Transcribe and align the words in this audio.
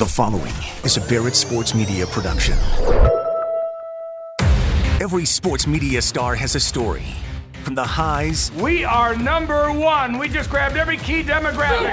The 0.00 0.06
following 0.06 0.54
is 0.82 0.96
a 0.96 1.02
Barrett 1.02 1.36
Sports 1.36 1.74
Media 1.74 2.06
production. 2.06 2.56
Every 4.98 5.26
sports 5.26 5.66
media 5.66 6.00
star 6.00 6.34
has 6.36 6.54
a 6.54 6.60
story. 6.60 7.04
From 7.64 7.74
the 7.74 7.84
highs 7.84 8.50
We 8.52 8.82
are 8.82 9.14
number 9.14 9.70
one. 9.70 10.16
We 10.16 10.30
just 10.30 10.48
grabbed 10.48 10.78
every 10.78 10.96
key 10.96 11.22
demographic. 11.22 11.92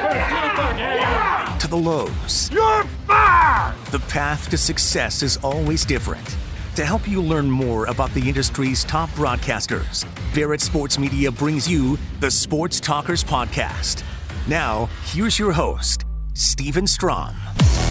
to 1.59 1.67
the 1.67 1.75
lows, 1.75 2.49
You're 2.49 2.85
fired! 3.07 3.75
the 3.91 3.99
path 3.99 4.47
to 4.51 4.57
success 4.57 5.21
is 5.21 5.35
always 5.43 5.83
different. 5.83 6.37
To 6.77 6.85
help 6.85 7.09
you 7.09 7.21
learn 7.21 7.51
more 7.51 7.87
about 7.87 8.13
the 8.13 8.25
industry's 8.25 8.85
top 8.85 9.09
broadcasters, 9.09 10.05
Barrett 10.33 10.61
Sports 10.61 10.97
Media 10.97 11.29
brings 11.29 11.69
you 11.69 11.97
the 12.21 12.31
Sports 12.31 12.79
Talkers 12.79 13.21
Podcast. 13.21 14.03
Now, 14.47 14.87
here's 15.03 15.37
your 15.37 15.51
host, 15.51 16.05
Stephen 16.35 16.87
Strom. 16.87 17.35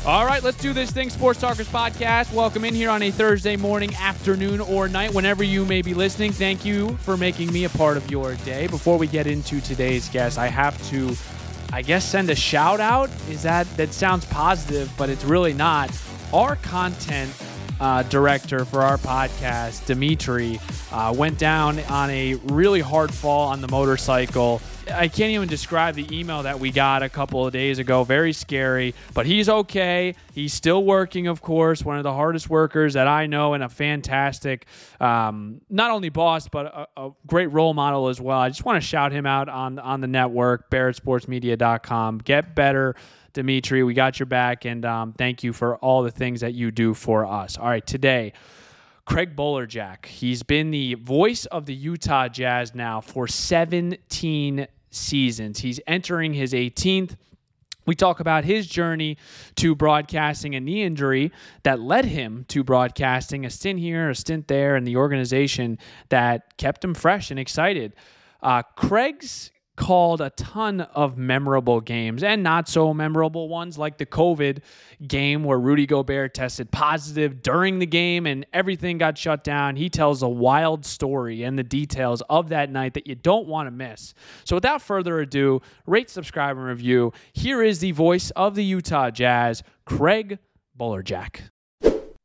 All 0.07 0.25
right, 0.25 0.41
let's 0.41 0.59
do 0.59 0.73
this 0.73 0.93
thing. 0.93 1.11
Sports 1.11 1.41
Talkers 1.41 1.69
Podcast. 1.69 2.33
Welcome 2.33 2.65
in 2.65 2.75
here 2.75 2.91
on 2.91 3.03
a 3.03 3.11
Thursday 3.11 3.57
morning, 3.57 3.93
afternoon, 3.97 4.61
or 4.61 4.87
night, 4.87 5.13
whenever 5.13 5.43
you 5.43 5.65
may 5.65 5.83
be 5.83 5.95
listening. 5.95 6.31
Thank 6.31 6.65
you 6.65 6.97
for 6.99 7.17
making 7.17 7.53
me 7.53 7.65
a 7.65 7.69
part 7.71 7.97
of 7.97 8.09
your 8.09 8.37
day. 8.45 8.69
Before 8.69 8.99
we 8.99 9.09
get 9.09 9.27
into 9.27 9.61
today's 9.61 10.09
guest, 10.09 10.39
I 10.39 10.47
have 10.47 10.81
to, 10.91 11.17
I 11.73 11.83
guess, 11.83 12.05
send 12.05 12.31
a 12.31 12.37
shout 12.37 12.79
out. 12.79 13.11
Is 13.29 13.43
that 13.43 13.67
that 13.77 13.93
sounds 13.93 14.25
positive, 14.27 14.93
but 14.97 15.11
it's 15.11 15.25
really 15.25 15.53
not. 15.53 15.91
Our 16.33 16.55
content 16.55 17.33
uh, 17.81 18.05
director 18.05 18.65
for 18.65 18.83
our 18.83 18.99
podcast, 18.99 19.87
Dimitri, 19.87 20.61
uh, 20.93 21.13
went 21.19 21.37
down 21.37 21.81
on 21.81 22.11
a 22.11 22.35
really 22.45 22.81
hard 22.81 23.13
fall 23.13 23.49
on 23.49 23.61
the 23.61 23.69
motorcycle. 23.69 24.63
I 24.93 25.09
can't 25.09 25.33
even 25.33 25.49
describe 25.49 25.97
the 25.97 26.07
email 26.17 26.45
that 26.45 26.61
we 26.61 26.71
got 26.71 27.03
a 27.03 27.09
couple 27.09 27.45
of 27.47 27.53
days 27.53 27.79
ago. 27.79 28.05
Very 28.05 28.33
scary, 28.33 28.95
but 29.15 29.27
he's 29.27 29.49
okay. 29.49 30.15
He's 30.33 30.53
still 30.53 30.85
working, 30.85 31.27
of 31.27 31.43
course. 31.43 31.85
One 31.85 31.97
of 31.97 32.05
the 32.05 32.13
hardest 32.13 32.49
workers 32.49 32.95
that 32.95 33.09
I 33.09 33.27
know, 33.27 33.55
and 33.55 33.65
a 33.65 33.69
fantastic, 33.69 34.67
um, 35.01 35.61
not 35.69 35.91
only 35.91 36.09
boss 36.09 36.49
but 36.49 36.67
a, 36.67 36.87
a 36.97 37.11
great 37.27 37.49
role 37.49 37.75
model 37.75 38.09
as 38.09 38.21
well. 38.21 38.39
I 38.39 38.49
just 38.49 38.65
want 38.65 38.81
to 38.81 38.87
shout 38.87 39.13
him 39.13 39.27
out 39.27 39.49
on 39.49 39.79
on 39.79 40.01
the 40.01 40.07
network, 40.07 40.71
BarrettSportsMedia.com. 40.71 42.19
Get 42.19 42.55
better. 42.55 42.95
Dimitri, 43.33 43.83
we 43.83 43.93
got 43.93 44.19
your 44.19 44.27
back, 44.27 44.65
and 44.65 44.85
um, 44.87 45.13
thank 45.13 45.45
you 45.45 45.53
for 45.53 45.77
all 45.77 46.03
the 46.03 46.11
things 46.11 46.41
that 46.41 46.55
you 46.55 46.71
do 46.71 46.95
for 46.95 47.27
us. 47.27 47.59
All 47.59 47.69
right, 47.69 47.87
today, 47.87 48.33
Craig 49.05 49.37
Bolerjack. 49.37 50.07
He's 50.07 50.43
been 50.43 50.71
the 50.71 50.95
voice 50.95 51.45
of 51.47 51.67
the 51.67 51.75
Utah 51.75 52.29
Jazz 52.29 52.75
now 52.75 53.03
for 53.03 53.29
17 53.29 54.67
seasons. 54.97 55.61
He's 55.61 55.81
entering 55.87 56.35
his 56.35 56.53
18th. 56.53 57.17
We 57.87 57.95
talk 57.95 58.19
about 58.19 58.45
his 58.45 58.67
journey 58.67 59.17
to 59.57 59.75
broadcasting 59.77 60.57
a 60.57 60.61
knee 60.61 60.83
injury 60.83 61.31
that 61.63 61.81
led 61.81 62.05
him 62.05 62.45
to 62.49 62.65
broadcasting, 62.65 63.47
a 63.47 63.51
stint 63.51 63.79
here, 63.79 64.11
a 64.11 64.15
stint 64.15 64.49
there, 64.49 64.75
and 64.75 64.87
the 64.87 64.97
organization 64.97 65.79
that 66.09 66.57
kept 66.57 66.83
him 66.83 66.95
fresh 66.95 67.31
and 67.31 67.39
excited. 67.39 67.95
Uh, 68.43 68.63
Craig's 68.63 69.53
called 69.77 70.21
a 70.21 70.31
ton 70.31 70.81
of 70.81 71.17
memorable 71.17 71.81
games 71.81 72.23
and 72.23 72.43
not 72.43 72.69
so 72.69 72.93
memorable 72.93 73.49
ones 73.49 73.79
like 73.79 73.99
the 73.99 74.07
COVID 74.07 74.59
game 75.07 75.45
where 75.45 75.59
Rudy 75.59 75.87
Gobert 75.87 76.35
tested 76.35 76.71
positive 76.71 77.43
during 77.43 77.79
the 77.79 77.87
game 77.87 78.27
and 78.27 78.47
everything 78.53 78.99
got 78.99 79.17
shut 79.17 79.45
down. 79.45 79.77
He 79.77 79.89
tells 79.89 80.23
a 80.23 80.29
wild 80.29 80.85
story 80.85 81.43
and 81.43 81.59
the 81.59 81.63
details 81.63 82.23
of 82.29 82.49
that 82.49 82.71
night 82.71 82.95
that 82.95 83.07
you 83.07 83.15
don't 83.15 83.47
want 83.47 83.67
to 83.67 83.71
miss. 83.71 84.15
So 84.45 84.57
without 84.57 84.83
further 84.83 85.21
ado, 85.21 85.61
rate, 85.87 86.11
subscribe, 86.11 86.57
and 86.57 86.67
review. 86.67 87.13
Here 87.33 87.63
is 87.63 87.79
the 87.79 87.93
voice 87.93 88.31
of 88.31 88.55
the 88.55 88.65
Utah 88.65 89.11
Jazz, 89.11 89.63
Craig 89.85 90.39
Bolerjack 90.79 91.51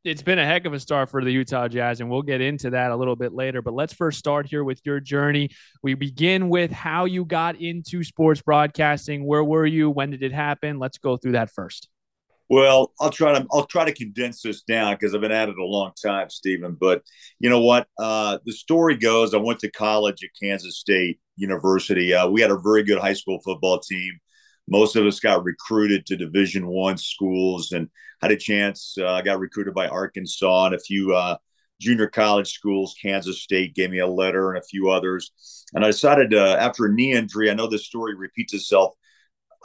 it's 0.04 0.22
been 0.22 0.38
a 0.38 0.44
heck 0.44 0.64
of 0.64 0.72
a 0.72 0.80
start 0.80 1.10
for 1.10 1.22
the 1.22 1.30
Utah 1.30 1.68
Jazz, 1.68 2.00
and 2.00 2.10
we'll 2.10 2.22
get 2.22 2.40
into 2.40 2.70
that 2.70 2.90
a 2.90 2.96
little 2.96 3.16
bit 3.16 3.32
later. 3.32 3.62
But 3.62 3.74
let's 3.74 3.92
first 3.92 4.18
start 4.18 4.46
here 4.46 4.64
with 4.64 4.80
your 4.84 5.00
journey. 5.00 5.50
We 5.82 5.94
begin 5.94 6.48
with 6.48 6.72
how 6.72 7.04
you 7.04 7.24
got 7.24 7.56
into 7.56 8.02
sports 8.02 8.42
broadcasting. 8.42 9.24
Where 9.24 9.44
were 9.44 9.66
you? 9.66 9.90
When 9.90 10.10
did 10.10 10.22
it 10.22 10.32
happen? 10.32 10.78
Let's 10.78 10.98
go 10.98 11.16
through 11.16 11.32
that 11.32 11.50
first. 11.50 11.88
Well, 12.48 12.92
I'll 13.00 13.10
try 13.10 13.38
to 13.38 13.46
I'll 13.52 13.66
try 13.66 13.84
to 13.84 13.94
condense 13.94 14.42
this 14.42 14.62
down 14.62 14.94
because 14.94 15.14
I've 15.14 15.20
been 15.20 15.32
at 15.32 15.48
it 15.48 15.56
a 15.56 15.64
long 15.64 15.92
time, 16.02 16.28
Stephen. 16.28 16.76
But 16.78 17.02
you 17.38 17.48
know 17.48 17.60
what? 17.60 17.86
Uh, 17.98 18.38
the 18.44 18.52
story 18.52 18.96
goes: 18.96 19.32
I 19.32 19.38
went 19.38 19.60
to 19.60 19.70
college 19.70 20.22
at 20.24 20.30
Kansas 20.40 20.78
State 20.78 21.20
University. 21.36 22.12
Uh, 22.12 22.28
we 22.28 22.42
had 22.42 22.50
a 22.50 22.58
very 22.58 22.82
good 22.82 22.98
high 22.98 23.14
school 23.14 23.40
football 23.42 23.78
team. 23.78 24.18
Most 24.68 24.96
of 24.96 25.06
us 25.06 25.20
got 25.20 25.44
recruited 25.44 26.06
to 26.06 26.16
Division 26.16 26.66
One 26.66 26.96
schools, 26.96 27.72
and 27.72 27.88
had 28.20 28.32
a 28.32 28.36
chance. 28.36 28.96
I 28.98 29.02
uh, 29.02 29.22
got 29.22 29.40
recruited 29.40 29.74
by 29.74 29.88
Arkansas 29.88 30.66
and 30.66 30.74
a 30.74 30.78
few 30.78 31.14
uh, 31.14 31.36
junior 31.80 32.06
college 32.06 32.52
schools. 32.52 32.94
Kansas 33.00 33.42
State 33.42 33.74
gave 33.74 33.90
me 33.90 33.98
a 33.98 34.06
letter, 34.06 34.50
and 34.50 34.58
a 34.58 34.66
few 34.66 34.90
others. 34.90 35.32
And 35.74 35.84
I 35.84 35.88
decided 35.88 36.32
after 36.34 36.86
a 36.86 36.92
knee 36.92 37.12
injury, 37.12 37.50
I 37.50 37.54
know 37.54 37.66
this 37.66 37.86
story 37.86 38.14
repeats 38.14 38.54
itself 38.54 38.94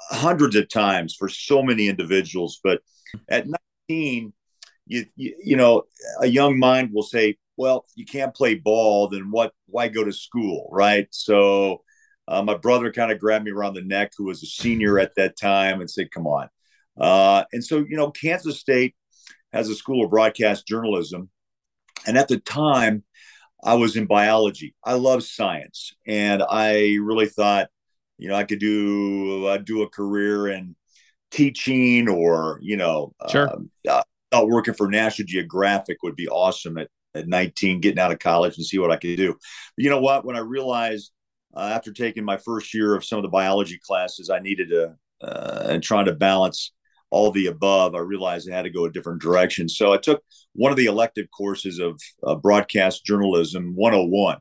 hundreds 0.09 0.55
of 0.55 0.69
times 0.69 1.15
for 1.15 1.29
so 1.29 1.61
many 1.61 1.87
individuals, 1.87 2.59
but 2.63 2.81
at 3.29 3.47
19, 3.89 4.33
you, 4.85 5.05
you, 5.15 5.35
you 5.43 5.55
know, 5.55 5.83
a 6.21 6.27
young 6.27 6.59
mind 6.59 6.91
will 6.93 7.03
say, 7.03 7.37
well, 7.57 7.85
you 7.95 8.05
can't 8.05 8.35
play 8.35 8.55
ball, 8.55 9.09
then 9.09 9.31
what? 9.31 9.53
Why 9.65 9.87
go 9.87 10.03
to 10.03 10.13
school, 10.13 10.69
right? 10.71 11.07
So 11.11 11.81
uh, 12.27 12.41
my 12.41 12.55
brother 12.55 12.91
kind 12.91 13.11
of 13.11 13.19
grabbed 13.19 13.45
me 13.45 13.51
around 13.51 13.73
the 13.73 13.81
neck, 13.81 14.11
who 14.17 14.25
was 14.25 14.43
a 14.43 14.47
senior 14.47 14.99
at 14.99 15.15
that 15.15 15.37
time, 15.37 15.79
and 15.79 15.89
said, 15.89 16.11
"Come 16.11 16.27
on." 16.27 16.49
Uh, 16.99 17.43
and 17.53 17.63
so, 17.63 17.77
you 17.77 17.95
know, 17.95 18.11
Kansas 18.11 18.59
State 18.59 18.95
has 19.53 19.69
a 19.69 19.75
school 19.75 20.03
of 20.03 20.11
broadcast 20.11 20.67
journalism, 20.67 21.29
and 22.05 22.17
at 22.17 22.27
the 22.27 22.39
time, 22.39 23.03
I 23.63 23.75
was 23.75 23.95
in 23.95 24.05
biology. 24.05 24.75
I 24.83 24.93
love 24.93 25.23
science, 25.23 25.93
and 26.05 26.43
I 26.47 26.97
really 27.01 27.27
thought, 27.27 27.69
you 28.17 28.29
know, 28.29 28.35
I 28.35 28.43
could 28.43 28.59
do 28.59 29.45
uh, 29.45 29.57
do 29.57 29.83
a 29.83 29.89
career 29.89 30.47
in 30.47 30.75
teaching, 31.31 32.09
or 32.09 32.59
you 32.61 32.77
know, 32.77 33.13
sure. 33.29 33.49
Uh, 33.87 34.01
uh, 34.31 34.45
working 34.45 34.73
for 34.73 34.89
National 34.89 35.25
Geographic 35.25 36.03
would 36.03 36.15
be 36.15 36.27
awesome 36.27 36.77
at, 36.77 36.89
at 37.15 37.27
19, 37.27 37.79
getting 37.79 37.99
out 37.99 38.11
of 38.11 38.19
college 38.19 38.57
and 38.57 38.65
see 38.65 38.77
what 38.77 38.91
I 38.91 38.97
could 38.97 39.15
do. 39.15 39.31
But 39.31 39.83
you 39.83 39.89
know 39.89 40.01
what? 40.01 40.25
When 40.25 40.35
I 40.35 40.39
realized 40.39 41.11
uh, 41.57 41.71
after 41.73 41.91
taking 41.91 42.23
my 42.23 42.37
first 42.37 42.73
year 42.73 42.95
of 42.95 43.03
some 43.03 43.17
of 43.17 43.23
the 43.23 43.29
biology 43.29 43.79
classes, 43.83 44.29
I 44.29 44.39
needed 44.39 44.69
to 44.69 44.95
uh, 45.21 45.67
and 45.69 45.81
trying 45.81 46.05
to 46.05 46.13
balance 46.13 46.71
all 47.09 47.31
the 47.31 47.47
above. 47.47 47.95
I 47.95 47.99
realized 47.99 48.49
I 48.49 48.55
had 48.55 48.63
to 48.63 48.69
go 48.69 48.85
a 48.85 48.91
different 48.91 49.21
direction. 49.21 49.67
So 49.67 49.91
I 49.91 49.97
took 49.97 50.23
one 50.53 50.71
of 50.71 50.77
the 50.77 50.85
elective 50.85 51.27
courses 51.35 51.79
of 51.79 51.99
uh, 52.23 52.35
broadcast 52.35 53.05
journalism 53.05 53.73
101, 53.75 54.37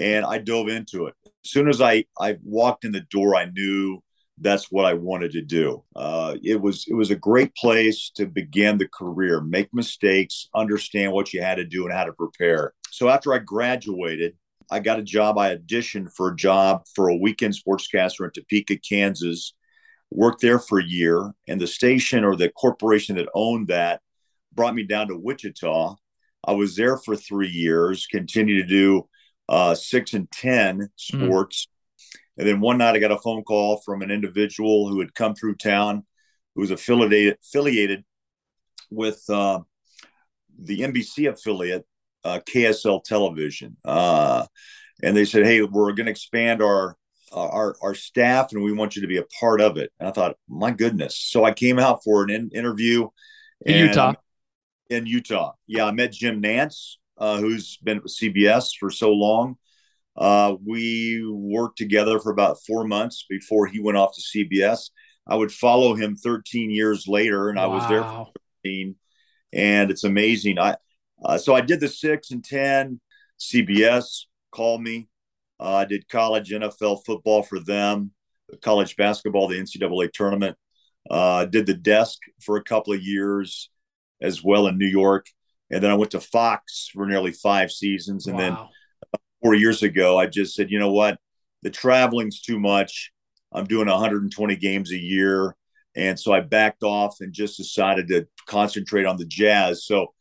and 0.00 0.24
I 0.24 0.38
dove 0.38 0.68
into 0.68 1.06
it. 1.06 1.14
As 1.26 1.50
soon 1.50 1.68
as 1.68 1.82
I 1.82 2.04
I 2.18 2.38
walked 2.42 2.86
in 2.86 2.92
the 2.92 3.02
door, 3.10 3.36
I 3.36 3.46
knew 3.46 4.02
that's 4.40 4.72
what 4.72 4.86
I 4.86 4.94
wanted 4.94 5.32
to 5.32 5.42
do. 5.42 5.84
Uh, 5.94 6.36
it 6.42 6.58
was 6.58 6.86
it 6.88 6.94
was 6.94 7.10
a 7.10 7.16
great 7.16 7.54
place 7.56 8.10
to 8.14 8.24
begin 8.24 8.78
the 8.78 8.88
career, 8.88 9.42
make 9.42 9.68
mistakes, 9.74 10.48
understand 10.54 11.12
what 11.12 11.34
you 11.34 11.42
had 11.42 11.56
to 11.56 11.64
do 11.64 11.84
and 11.84 11.92
how 11.92 12.04
to 12.04 12.12
prepare. 12.14 12.72
So 12.90 13.10
after 13.10 13.34
I 13.34 13.38
graduated, 13.38 14.34
I 14.70 14.80
got 14.80 14.98
a 14.98 15.02
job. 15.02 15.38
I 15.38 15.56
auditioned 15.56 16.12
for 16.14 16.28
a 16.28 16.36
job 16.36 16.84
for 16.94 17.08
a 17.08 17.16
weekend 17.16 17.54
sportscaster 17.54 18.24
in 18.24 18.30
Topeka, 18.32 18.78
Kansas. 18.78 19.54
Worked 20.10 20.40
there 20.40 20.58
for 20.58 20.78
a 20.78 20.84
year, 20.84 21.32
and 21.46 21.60
the 21.60 21.66
station 21.66 22.24
or 22.24 22.34
the 22.34 22.48
corporation 22.48 23.16
that 23.16 23.28
owned 23.34 23.68
that 23.68 24.00
brought 24.54 24.74
me 24.74 24.82
down 24.84 25.08
to 25.08 25.18
Wichita. 25.18 25.96
I 26.44 26.52
was 26.52 26.76
there 26.76 26.96
for 26.96 27.14
three 27.14 27.48
years, 27.48 28.06
continued 28.06 28.62
to 28.62 28.68
do 28.68 29.08
uh, 29.48 29.74
six 29.74 30.14
and 30.14 30.30
10 30.30 30.88
sports. 30.96 31.66
Mm. 31.66 32.18
And 32.38 32.48
then 32.48 32.60
one 32.60 32.78
night 32.78 32.94
I 32.94 33.00
got 33.00 33.10
a 33.10 33.18
phone 33.18 33.42
call 33.42 33.82
from 33.84 34.02
an 34.02 34.10
individual 34.10 34.88
who 34.88 35.00
had 35.00 35.14
come 35.14 35.34
through 35.34 35.56
town 35.56 36.04
who 36.54 36.60
was 36.60 36.70
affiliated, 36.70 37.36
affiliated 37.42 38.04
with 38.90 39.22
uh, 39.28 39.60
the 40.58 40.80
NBC 40.80 41.30
affiliate 41.30 41.86
uh, 42.28 42.40
KSL 42.40 43.02
Television, 43.04 43.76
uh, 43.84 44.46
and 45.02 45.16
they 45.16 45.24
said, 45.24 45.44
"Hey, 45.44 45.62
we're 45.62 45.92
going 45.92 46.06
to 46.06 46.12
expand 46.12 46.62
our 46.62 46.96
our 47.32 47.76
our 47.82 47.94
staff, 47.94 48.52
and 48.52 48.62
we 48.62 48.72
want 48.72 48.96
you 48.96 49.02
to 49.02 49.08
be 49.08 49.16
a 49.16 49.24
part 49.40 49.60
of 49.60 49.78
it." 49.78 49.90
And 49.98 50.08
I 50.08 50.12
thought, 50.12 50.36
"My 50.48 50.70
goodness!" 50.70 51.16
So 51.16 51.44
I 51.44 51.52
came 51.52 51.78
out 51.78 52.04
for 52.04 52.22
an 52.22 52.30
in- 52.30 52.50
interview 52.50 53.08
in 53.64 53.86
Utah. 53.86 54.14
In 54.90 55.06
Utah, 55.06 55.52
yeah, 55.66 55.84
I 55.84 55.90
met 55.90 56.12
Jim 56.12 56.42
Nantz, 56.42 56.96
uh, 57.18 57.38
who's 57.38 57.76
been 57.78 58.00
with 58.02 58.14
CBS 58.14 58.70
for 58.78 58.90
so 58.90 59.12
long. 59.12 59.56
Uh, 60.16 60.56
we 60.64 61.24
worked 61.30 61.78
together 61.78 62.18
for 62.18 62.32
about 62.32 62.58
four 62.66 62.84
months 62.84 63.24
before 63.28 63.66
he 63.66 63.80
went 63.80 63.98
off 63.98 64.14
to 64.14 64.20
CBS. 64.20 64.90
I 65.26 65.36
would 65.36 65.52
follow 65.52 65.94
him 65.94 66.16
13 66.16 66.70
years 66.70 67.06
later, 67.06 67.50
and 67.50 67.58
wow. 67.58 67.64
I 67.64 67.66
was 67.66 67.88
there 67.88 68.02
for 68.02 68.32
13. 68.64 68.96
And 69.52 69.90
it's 69.90 70.04
amazing. 70.04 70.58
I 70.58 70.76
uh, 71.24 71.38
so 71.38 71.54
I 71.54 71.60
did 71.60 71.80
the 71.80 71.88
six 71.88 72.30
and 72.30 72.44
10. 72.44 73.00
CBS 73.38 74.24
called 74.50 74.82
me. 74.82 75.08
Uh, 75.60 75.74
I 75.74 75.84
did 75.84 76.08
college 76.08 76.50
NFL 76.50 77.04
football 77.04 77.42
for 77.42 77.58
them, 77.58 78.12
college 78.62 78.96
basketball, 78.96 79.48
the 79.48 79.58
NCAA 79.58 80.12
tournament. 80.12 80.56
Uh, 81.10 81.46
did 81.46 81.66
the 81.66 81.74
desk 81.74 82.18
for 82.40 82.56
a 82.56 82.62
couple 82.62 82.92
of 82.92 83.00
years 83.00 83.70
as 84.20 84.42
well 84.42 84.66
in 84.66 84.78
New 84.78 84.86
York. 84.86 85.26
And 85.70 85.82
then 85.82 85.90
I 85.90 85.94
went 85.94 86.12
to 86.12 86.20
Fox 86.20 86.90
for 86.92 87.06
nearly 87.06 87.32
five 87.32 87.70
seasons. 87.70 88.26
And 88.26 88.36
wow. 88.36 88.42
then 88.42 89.20
four 89.42 89.54
years 89.54 89.82
ago, 89.82 90.18
I 90.18 90.26
just 90.26 90.54
said, 90.54 90.70
you 90.70 90.78
know 90.78 90.92
what? 90.92 91.18
The 91.62 91.70
traveling's 91.70 92.40
too 92.40 92.58
much. 92.58 93.12
I'm 93.52 93.64
doing 93.64 93.88
120 93.88 94.56
games 94.56 94.92
a 94.92 94.98
year. 94.98 95.56
And 95.96 96.18
so 96.18 96.32
I 96.32 96.40
backed 96.40 96.82
off 96.82 97.16
and 97.20 97.32
just 97.32 97.56
decided 97.56 98.08
to 98.08 98.26
concentrate 98.46 99.06
on 99.06 99.16
the 99.16 99.24
Jazz. 99.24 99.84
So 99.84 100.14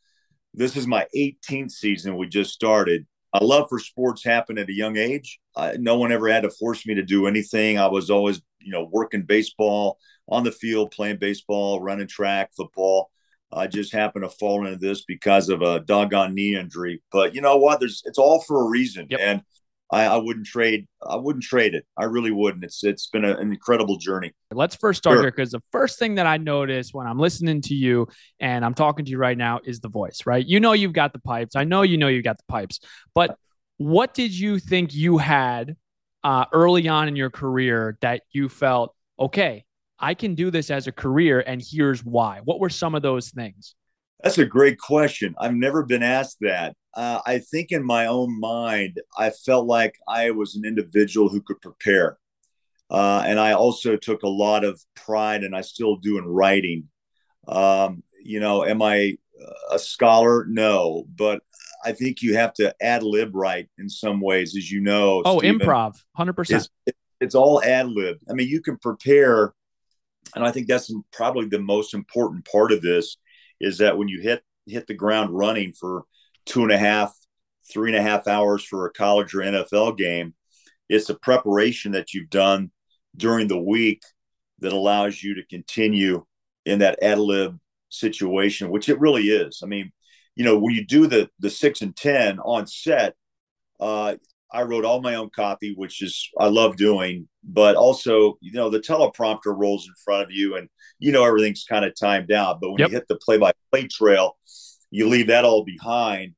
this 0.57 0.75
is 0.75 0.87
my 0.87 1.05
18th 1.15 1.71
season. 1.71 2.17
We 2.17 2.27
just 2.27 2.51
started. 2.51 3.05
I 3.31 3.43
love 3.43 3.69
for 3.69 3.79
sports 3.79 4.23
happen 4.23 4.57
at 4.57 4.69
a 4.69 4.73
young 4.73 4.97
age. 4.97 5.39
I, 5.55 5.77
no 5.77 5.97
one 5.97 6.11
ever 6.11 6.27
had 6.27 6.43
to 6.43 6.49
force 6.49 6.85
me 6.85 6.95
to 6.95 7.03
do 7.03 7.27
anything. 7.27 7.77
I 7.77 7.87
was 7.87 8.09
always, 8.09 8.41
you 8.59 8.71
know, 8.71 8.89
working 8.91 9.21
baseball 9.21 9.99
on 10.27 10.43
the 10.43 10.51
field, 10.51 10.91
playing 10.91 11.17
baseball, 11.17 11.79
running 11.81 12.07
track, 12.07 12.51
football. 12.57 13.11
I 13.51 13.67
just 13.67 13.93
happened 13.93 14.23
to 14.23 14.29
fall 14.29 14.65
into 14.65 14.77
this 14.77 15.05
because 15.05 15.49
of 15.49 15.61
a 15.61 15.79
doggone 15.81 16.33
knee 16.33 16.55
injury. 16.55 17.01
But 17.11 17.35
you 17.35 17.41
know 17.41 17.57
what? 17.57 17.79
There's 17.79 18.01
it's 18.05 18.17
all 18.17 18.41
for 18.41 18.65
a 18.65 18.69
reason, 18.69 19.07
yep. 19.09 19.19
and 19.21 19.41
I, 19.91 20.05
I, 20.05 20.17
wouldn't 20.17 20.45
trade. 20.45 20.85
I 21.01 21.15
wouldn't 21.15 21.43
trade 21.43 21.73
it. 21.73 21.85
I 21.97 22.05
really 22.05 22.31
wouldn't. 22.31 22.63
It's 22.63 22.83
it's 22.83 23.07
been 23.07 23.23
a, 23.23 23.35
an 23.37 23.51
incredible 23.51 23.97
journey. 23.97 24.33
Let's 24.51 24.75
first 24.75 24.97
start 24.97 25.15
sure. 25.15 25.23
here 25.23 25.31
because 25.31 25.51
the 25.51 25.61
first 25.71 25.97
thing 25.97 26.15
that 26.15 26.27
I 26.27 26.37
notice 26.37 26.93
when 26.93 27.07
I'm 27.07 27.19
listening 27.19 27.61
to 27.63 27.73
you 27.73 28.07
and 28.39 28.65
I'm 28.65 28.73
talking 28.73 29.05
to 29.05 29.11
you 29.11 29.17
right 29.17 29.37
now 29.37 29.59
is 29.63 29.79
the 29.79 29.89
voice. 29.89 30.25
Right? 30.25 30.45
You 30.45 30.59
know 30.59 30.73
you've 30.73 30.93
got 30.93 31.13
the 31.13 31.19
pipes. 31.19 31.55
I 31.55 31.63
know 31.63 31.83
you 31.83 31.97
know 31.97 32.07
you 32.07 32.21
got 32.21 32.37
the 32.37 32.43
pipes. 32.47 32.79
But 33.13 33.37
what 33.77 34.13
did 34.13 34.37
you 34.37 34.59
think 34.59 34.93
you 34.93 35.17
had 35.17 35.75
uh, 36.23 36.45
early 36.51 36.87
on 36.87 37.07
in 37.07 37.15
your 37.15 37.29
career 37.29 37.97
that 38.01 38.23
you 38.31 38.49
felt 38.49 38.93
okay? 39.19 39.63
I 39.99 40.13
can 40.13 40.35
do 40.35 40.51
this 40.51 40.69
as 40.69 40.87
a 40.87 40.91
career, 40.91 41.43
and 41.45 41.61
here's 41.65 42.03
why. 42.03 42.41
What 42.43 42.59
were 42.59 42.69
some 42.69 42.93
of 42.93 43.01
those 43.01 43.31
things? 43.31 43.75
That's 44.23 44.37
a 44.37 44.45
great 44.45 44.79
question. 44.79 45.35
I've 45.39 45.53
never 45.53 45.83
been 45.83 46.03
asked 46.03 46.37
that. 46.41 46.75
Uh, 46.97 47.21
I 47.25 47.39
think 47.39 47.71
in 47.71 47.85
my 47.85 48.07
own 48.07 48.39
mind, 48.39 48.99
I 49.17 49.29
felt 49.29 49.67
like 49.67 49.95
I 50.07 50.31
was 50.31 50.55
an 50.55 50.65
individual 50.65 51.29
who 51.29 51.41
could 51.41 51.61
prepare. 51.61 52.17
Uh, 52.89 53.23
and 53.25 53.39
I 53.39 53.53
also 53.53 53.95
took 53.95 54.23
a 54.23 54.29
lot 54.29 54.65
of 54.65 54.81
pride, 54.95 55.43
and 55.43 55.55
I 55.55 55.61
still 55.61 55.97
do 55.97 56.17
in 56.17 56.25
writing. 56.25 56.89
Um, 57.47 58.03
you 58.21 58.39
know, 58.39 58.65
am 58.65 58.81
I 58.81 59.17
a 59.71 59.77
scholar? 59.77 60.45
No, 60.49 61.05
but 61.15 61.41
I 61.85 61.91
think 61.91 62.21
you 62.21 62.35
have 62.35 62.53
to 62.55 62.75
ad 62.81 63.03
lib 63.03 63.35
right 63.35 63.69
in 63.77 63.89
some 63.89 64.19
ways, 64.19 64.55
as 64.57 64.71
you 64.71 64.81
know. 64.81 65.21
Oh, 65.23 65.39
Stephen. 65.39 65.59
improv, 65.59 66.01
hundred 66.13 66.33
percent. 66.33 66.67
It's 67.21 67.35
all 67.35 67.63
ad 67.63 67.87
lib. 67.87 68.17
I 68.29 68.33
mean, 68.33 68.47
you 68.47 68.61
can 68.61 68.77
prepare 68.77 69.53
and 70.35 70.45
I 70.45 70.51
think 70.51 70.67
that's 70.67 70.93
probably 71.11 71.47
the 71.47 71.59
most 71.59 71.93
important 71.93 72.45
part 72.45 72.71
of 72.71 72.81
this 72.81 73.17
is 73.59 73.77
that 73.79 73.97
when 73.97 74.07
you 74.07 74.21
hit 74.21 74.43
hit 74.65 74.87
the 74.87 74.93
ground 74.93 75.35
running 75.35 75.73
for 75.73 76.03
two 76.47 76.63
and 76.63 76.71
a 76.71 76.77
half, 76.77 77.13
three 77.71 77.89
and 77.89 77.97
a 77.97 78.01
half 78.01 78.27
hours 78.27 78.63
for 78.63 78.85
a 78.85 78.91
college 78.91 79.35
or 79.35 79.39
NFL 79.39 79.97
game, 79.97 80.33
it's 80.89 81.07
the 81.07 81.15
preparation 81.15 81.91
that 81.91 82.13
you've 82.13 82.29
done 82.29 82.71
during 83.15 83.47
the 83.47 83.59
week 83.59 84.01
that 84.59 84.73
allows 84.73 85.21
you 85.21 85.35
to 85.35 85.45
continue 85.45 86.25
in 86.65 86.79
that 86.79 87.01
ad 87.03 87.19
lib 87.19 87.57
situation, 87.89 88.69
which 88.69 88.89
it 88.89 88.99
really 88.99 89.23
is. 89.23 89.61
I 89.63 89.67
mean, 89.67 89.91
you 90.35 90.43
know, 90.43 90.57
when 90.57 90.73
you 90.73 90.85
do 90.85 91.07
the 91.07 91.29
the 91.39 91.49
six 91.49 91.81
and 91.81 91.95
ten 91.95 92.39
on 92.39 92.67
set, 92.67 93.15
uh, 93.79 94.15
I 94.51 94.61
wrote 94.63 94.85
all 94.85 95.01
my 95.01 95.15
own 95.15 95.29
copy, 95.29 95.73
which 95.75 96.01
is 96.01 96.29
I 96.39 96.47
love 96.47 96.77
doing, 96.77 97.27
but 97.43 97.75
also, 97.75 98.37
you 98.39 98.53
know, 98.53 98.69
the 98.69 98.79
teleprompter 98.79 99.57
rolls 99.57 99.87
in 99.87 99.93
front 100.05 100.23
of 100.23 100.31
you 100.31 100.55
and 100.55 100.69
you 100.99 101.11
know 101.11 101.25
everything's 101.25 101.65
kind 101.65 101.85
of 101.85 101.93
timed 101.99 102.31
out. 102.31 102.59
But 102.61 102.71
when 102.71 102.79
yep. 102.79 102.89
you 102.89 102.95
hit 102.95 103.07
the 103.07 103.17
play 103.17 103.37
by 103.37 103.51
play 103.71 103.87
trail, 103.87 104.37
you 104.91 105.09
leave 105.09 105.27
that 105.27 105.45
all 105.45 105.63
behind 105.63 106.33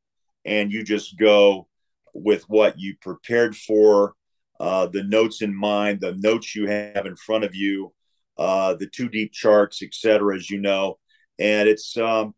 and 0.49 0.71
you 0.71 0.83
just 0.83 1.17
go 1.17 1.67
with 2.13 2.43
what 2.49 2.79
you 2.79 2.95
prepared 2.99 3.55
for, 3.55 4.13
uh, 4.59 4.87
the 4.87 5.03
notes 5.03 5.41
in 5.41 5.55
mind, 5.55 6.01
the 6.01 6.15
notes 6.15 6.55
you 6.55 6.67
have 6.67 7.05
in 7.05 7.15
front 7.15 7.43
of 7.43 7.55
you, 7.55 7.93
uh, 8.37 8.73
the 8.73 8.87
two 8.87 9.07
deep 9.07 9.31
charts, 9.31 9.81
etc. 9.81 10.35
As 10.35 10.49
you 10.49 10.59
know, 10.59 10.97
and 11.37 11.69
it's 11.69 11.95
um, 11.95 12.33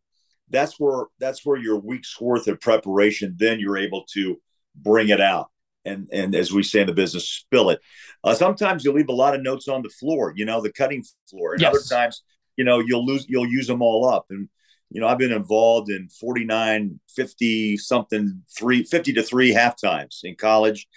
that's 0.49 0.79
where 0.79 1.05
that's 1.19 1.45
where 1.45 1.57
your 1.57 1.79
week's 1.79 2.19
worth 2.21 2.47
of 2.47 2.59
preparation. 2.59 3.35
Then 3.39 3.59
you're 3.59 3.77
able 3.77 4.03
to 4.13 4.39
bring 4.75 5.09
it 5.09 5.21
out 5.21 5.51
and 5.85 6.07
and 6.11 6.35
as 6.35 6.51
we 6.51 6.63
say 6.63 6.81
in 6.81 6.87
the 6.87 6.93
business, 6.93 7.27
spill 7.27 7.69
it. 7.69 7.79
Uh, 8.23 8.33
sometimes 8.33 8.83
you'll 8.83 8.95
leave 8.95 9.09
a 9.09 9.13
lot 9.13 9.35
of 9.35 9.41
notes 9.41 9.67
on 9.67 9.81
the 9.81 9.89
floor, 9.89 10.33
you 10.35 10.45
know, 10.45 10.61
the 10.61 10.71
cutting 10.71 11.03
floor, 11.29 11.53
and 11.53 11.61
yes. 11.61 11.69
other 11.69 11.83
times, 11.89 12.23
you 12.55 12.63
know, 12.63 12.79
you'll 12.79 13.05
lose, 13.05 13.25
you'll 13.27 13.47
use 13.47 13.67
them 13.67 13.81
all 13.81 14.07
up. 14.07 14.25
And 14.29 14.49
you 14.91 14.99
know, 14.99 15.07
I've 15.07 15.17
been 15.17 15.31
involved 15.31 15.89
in 15.89 16.09
49, 16.09 16.99
50 17.15 17.77
something, 17.77 18.43
three, 18.55 18.83
50 18.83 19.13
to 19.13 19.23
three 19.23 19.51
half 19.51 19.79
times 19.79 20.21
in 20.23 20.35
college. 20.35 20.87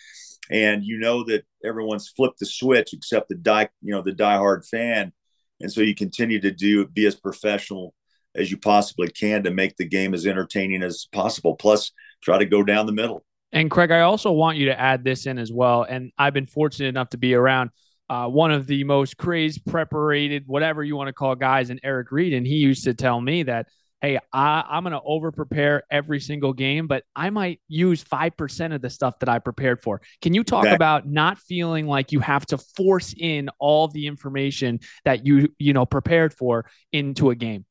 And 0.51 0.85
you 0.85 0.99
know 0.99 1.25
that 1.25 1.45
everyone's 1.65 2.09
flipped 2.09 2.41
the 2.41 2.47
switch 2.47 2.93
except 2.93 3.29
the 3.29 3.37
die, 3.37 3.69
you 3.83 3.95
know, 3.95 4.03
the 4.03 4.13
diehard 4.13 4.69
fan. 4.69 5.13
And 5.61 5.73
so 5.73 5.81
you 5.81 5.95
continue 5.95 6.41
to 6.41 6.51
do 6.51 6.87
be 6.87 7.07
as 7.07 7.15
professional 7.15 7.95
as 8.35 8.51
you 8.51 8.57
possibly 8.57 9.09
can 9.09 9.45
to 9.45 9.53
make 9.53 9.77
the 9.77 9.87
game 9.87 10.13
as 10.13 10.27
entertaining 10.27 10.83
as 10.83 11.07
possible. 11.13 11.55
Plus, 11.55 11.93
try 12.21 12.37
to 12.37 12.45
go 12.45 12.65
down 12.65 12.87
the 12.87 12.93
middle. 12.93 13.25
And 13.53 13.71
Craig, 13.71 13.93
I 13.93 14.01
also 14.01 14.33
want 14.33 14.59
you 14.59 14.67
to 14.67 14.79
add 14.79 15.05
this 15.05 15.27
in 15.27 15.39
as 15.39 15.53
well. 15.53 15.85
And 15.85 16.11
I've 16.19 16.35
been 16.35 16.47
fortunate 16.47 16.89
enough 16.89 17.11
to 17.11 17.19
be 17.19 17.35
around 17.35 17.71
uh, 18.11 18.27
one 18.27 18.51
of 18.51 18.67
the 18.67 18.83
most 18.83 19.17
crazed, 19.17 19.65
preparated, 19.65 20.43
whatever 20.47 20.83
you 20.83 20.97
want 20.97 21.07
to 21.07 21.13
call 21.13 21.37
guys, 21.37 21.71
and 21.71 21.79
Eric 21.85 22.11
Reid. 22.11 22.35
And 22.35 22.45
he 22.45 22.57
used 22.57 22.85
to 22.85 22.95
tell 22.95 23.21
me 23.21 23.45
that, 23.45 23.69
hey, 24.05 24.19
I, 24.33 24.65
I'm 24.69 24.85
going 24.85 24.93
to 24.93 25.01
over 25.03 25.33
prepare 25.33 25.85
every 25.91 26.21
single 26.21 26.53
game, 26.53 26.87
but 26.87 27.05
I 27.17 27.31
might 27.31 27.61
use 27.69 28.05
5% 28.05 28.75
of 28.75 28.83
the 28.83 28.91
stuff 28.91 29.19
that 29.21 29.29
I 29.29 29.39
prepared 29.39 29.83
for. 29.83 30.03
Can 30.21 30.35
you 30.35 30.45
talk 30.45 30.67
okay. 30.67 30.75
about 30.75 31.09
not 31.09 31.39
feeling 31.39 31.87
like 31.87 32.13
you 32.13 32.21
have 32.21 32.45
to 32.47 32.59
force 32.59 33.15
in 33.17 33.49
all 33.59 33.89
the 33.89 34.07
information 34.07 34.81
that 35.05 35.25
you, 35.25 35.49
you 35.59 35.73
know, 35.73 35.87
prepared 35.87 36.35
for 36.35 36.67
into 36.93 37.31
a 37.31 37.35
game? 37.35 37.65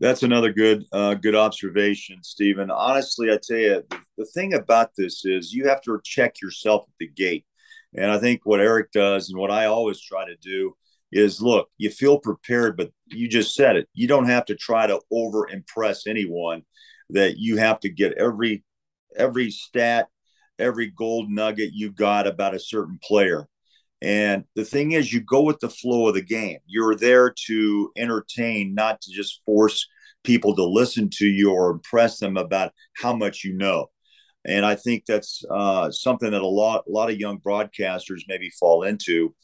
That's 0.00 0.24
another 0.24 0.52
good 0.52 0.84
uh, 0.90 1.14
good 1.14 1.36
observation, 1.36 2.18
Stephen. 2.24 2.68
Honestly, 2.68 3.30
I 3.30 3.38
tell 3.40 3.56
you, 3.56 3.82
the 4.18 4.24
thing 4.24 4.52
about 4.52 4.90
this 4.98 5.24
is 5.24 5.52
you 5.52 5.68
have 5.68 5.82
to 5.82 6.00
check 6.02 6.40
yourself 6.42 6.82
at 6.88 6.94
the 6.98 7.06
gate. 7.06 7.46
And 7.96 8.10
I 8.10 8.18
think 8.18 8.40
what 8.42 8.58
Eric 8.58 8.90
does 8.90 9.30
and 9.30 9.38
what 9.38 9.52
I 9.52 9.66
always 9.66 10.00
try 10.00 10.26
to 10.26 10.34
do 10.36 10.74
is 11.14 11.40
look, 11.40 11.68
you 11.78 11.90
feel 11.90 12.18
prepared, 12.18 12.76
but 12.76 12.90
you 13.06 13.28
just 13.28 13.54
said 13.54 13.76
it. 13.76 13.88
You 13.94 14.08
don't 14.08 14.26
have 14.26 14.44
to 14.46 14.56
try 14.56 14.86
to 14.86 15.00
over 15.10 15.48
impress 15.48 16.06
anyone 16.06 16.62
that 17.10 17.38
you 17.38 17.56
have 17.56 17.80
to 17.80 17.88
get 17.88 18.14
every 18.14 18.64
every 19.16 19.50
stat, 19.50 20.08
every 20.58 20.88
gold 20.90 21.30
nugget 21.30 21.70
you 21.72 21.92
got 21.92 22.26
about 22.26 22.54
a 22.54 22.60
certain 22.60 22.98
player. 23.02 23.46
And 24.02 24.44
the 24.54 24.64
thing 24.64 24.92
is, 24.92 25.12
you 25.12 25.20
go 25.20 25.42
with 25.42 25.60
the 25.60 25.70
flow 25.70 26.08
of 26.08 26.14
the 26.14 26.22
game. 26.22 26.58
You're 26.66 26.96
there 26.96 27.32
to 27.46 27.90
entertain, 27.96 28.74
not 28.74 29.00
to 29.02 29.12
just 29.12 29.40
force 29.46 29.86
people 30.24 30.56
to 30.56 30.64
listen 30.64 31.08
to 31.10 31.26
you 31.26 31.52
or 31.52 31.70
impress 31.70 32.18
them 32.18 32.36
about 32.36 32.72
how 32.96 33.14
much 33.14 33.44
you 33.44 33.54
know. 33.54 33.86
And 34.46 34.66
I 34.66 34.74
think 34.74 35.06
that's 35.06 35.42
uh, 35.50 35.90
something 35.90 36.30
that 36.30 36.42
a 36.42 36.46
lot, 36.46 36.84
a 36.86 36.90
lot 36.90 37.10
of 37.10 37.18
young 37.18 37.38
broadcasters 37.38 38.22
maybe 38.28 38.50
fall 38.50 38.82
into 38.82 39.34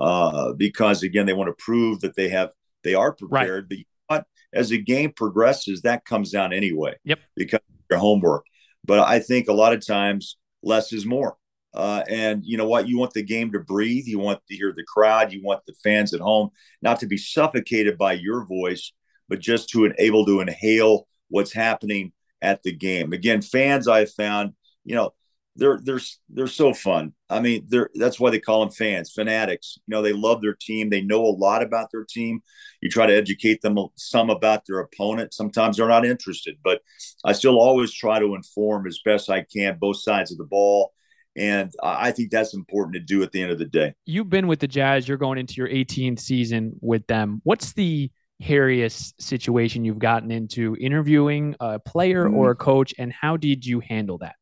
uh, 0.00 0.52
because, 0.54 1.02
again, 1.02 1.26
they 1.26 1.34
want 1.34 1.48
to 1.48 1.64
prove 1.64 2.00
that 2.00 2.16
they 2.16 2.28
have, 2.30 2.50
they 2.82 2.94
are 2.94 3.12
prepared. 3.12 3.66
Right. 3.70 3.86
But 4.08 4.24
as 4.54 4.70
the 4.70 4.78
game 4.78 5.12
progresses, 5.12 5.82
that 5.82 6.04
comes 6.06 6.30
down 6.30 6.52
anyway. 6.52 6.96
Yep. 7.04 7.18
Because 7.36 7.60
your 7.90 7.98
homework. 7.98 8.46
But 8.84 9.00
I 9.00 9.18
think 9.18 9.48
a 9.48 9.52
lot 9.52 9.74
of 9.74 9.86
times 9.86 10.38
less 10.62 10.92
is 10.92 11.04
more. 11.04 11.36
Uh, 11.74 12.02
and 12.08 12.42
you 12.44 12.56
know 12.56 12.66
what? 12.66 12.88
You 12.88 12.98
want 12.98 13.12
the 13.12 13.22
game 13.22 13.52
to 13.52 13.60
breathe. 13.60 14.06
You 14.06 14.18
want 14.18 14.40
to 14.48 14.56
hear 14.56 14.72
the 14.74 14.84
crowd. 14.84 15.32
You 15.32 15.42
want 15.44 15.60
the 15.66 15.74
fans 15.84 16.14
at 16.14 16.20
home 16.20 16.50
not 16.80 17.00
to 17.00 17.06
be 17.06 17.18
suffocated 17.18 17.98
by 17.98 18.14
your 18.14 18.46
voice, 18.46 18.92
but 19.28 19.40
just 19.40 19.68
to 19.70 19.92
able 19.98 20.24
to 20.24 20.40
inhale 20.40 21.06
what's 21.28 21.52
happening 21.52 22.12
at 22.42 22.62
the 22.62 22.72
game. 22.72 23.12
Again, 23.12 23.42
fans 23.42 23.88
I 23.88 24.04
found, 24.04 24.54
you 24.84 24.94
know, 24.94 25.14
they're 25.56 25.80
they're 25.82 26.00
they're 26.28 26.46
so 26.46 26.72
fun. 26.72 27.14
I 27.28 27.40
mean, 27.40 27.66
they're 27.68 27.90
that's 27.94 28.20
why 28.20 28.30
they 28.30 28.38
call 28.38 28.60
them 28.60 28.70
fans, 28.70 29.12
fanatics. 29.12 29.78
You 29.86 29.92
know, 29.92 30.02
they 30.02 30.12
love 30.12 30.40
their 30.40 30.54
team. 30.54 30.88
They 30.88 31.00
know 31.00 31.24
a 31.24 31.34
lot 31.34 31.62
about 31.62 31.90
their 31.90 32.04
team. 32.08 32.42
You 32.80 32.88
try 32.88 33.06
to 33.06 33.16
educate 33.16 33.60
them 33.60 33.76
some 33.96 34.30
about 34.30 34.62
their 34.66 34.78
opponent. 34.78 35.34
Sometimes 35.34 35.76
they're 35.76 35.88
not 35.88 36.06
interested, 36.06 36.56
but 36.62 36.80
I 37.24 37.32
still 37.32 37.58
always 37.58 37.92
try 37.92 38.20
to 38.20 38.36
inform 38.36 38.86
as 38.86 39.00
best 39.04 39.30
I 39.30 39.42
can 39.42 39.78
both 39.78 40.00
sides 40.00 40.30
of 40.30 40.38
the 40.38 40.44
ball 40.44 40.92
and 41.38 41.72
I 41.82 42.10
think 42.10 42.30
that's 42.30 42.52
important 42.52 42.94
to 42.94 43.00
do 43.00 43.22
at 43.22 43.30
the 43.30 43.40
end 43.40 43.52
of 43.52 43.58
the 43.58 43.64
day. 43.64 43.94
You've 44.06 44.28
been 44.28 44.48
with 44.48 44.58
the 44.58 44.66
Jazz. 44.66 45.06
You're 45.06 45.18
going 45.18 45.38
into 45.38 45.54
your 45.54 45.68
18th 45.68 46.18
season 46.18 46.72
with 46.80 47.06
them. 47.06 47.40
What's 47.44 47.74
the 47.74 48.10
hairiest 48.42 49.14
situation 49.20 49.84
you've 49.84 49.98
gotten 49.98 50.30
into 50.30 50.76
interviewing 50.76 51.56
a 51.60 51.78
player 51.78 52.24
mm-hmm. 52.24 52.36
or 52.36 52.50
a 52.50 52.56
coach, 52.56 52.94
and 52.98 53.12
how 53.12 53.36
did 53.36 53.66
you 53.66 53.80
handle 53.80 54.18
that? 54.18 54.36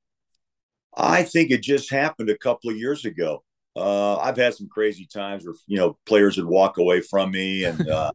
I 0.96 1.22
think 1.22 1.50
it 1.50 1.62
just 1.62 1.90
happened 1.90 2.30
a 2.30 2.38
couple 2.38 2.70
of 2.70 2.76
years 2.76 3.04
ago. 3.04 3.42
Uh, 3.74 4.16
I've 4.16 4.38
had 4.38 4.54
some 4.54 4.68
crazy 4.68 5.06
times 5.06 5.44
where 5.44 5.54
you 5.66 5.76
know 5.76 5.98
players 6.06 6.36
would 6.38 6.46
walk 6.46 6.78
away 6.78 7.02
from 7.02 7.30
me 7.30 7.64
and 7.64 7.88
uh, 7.90 8.12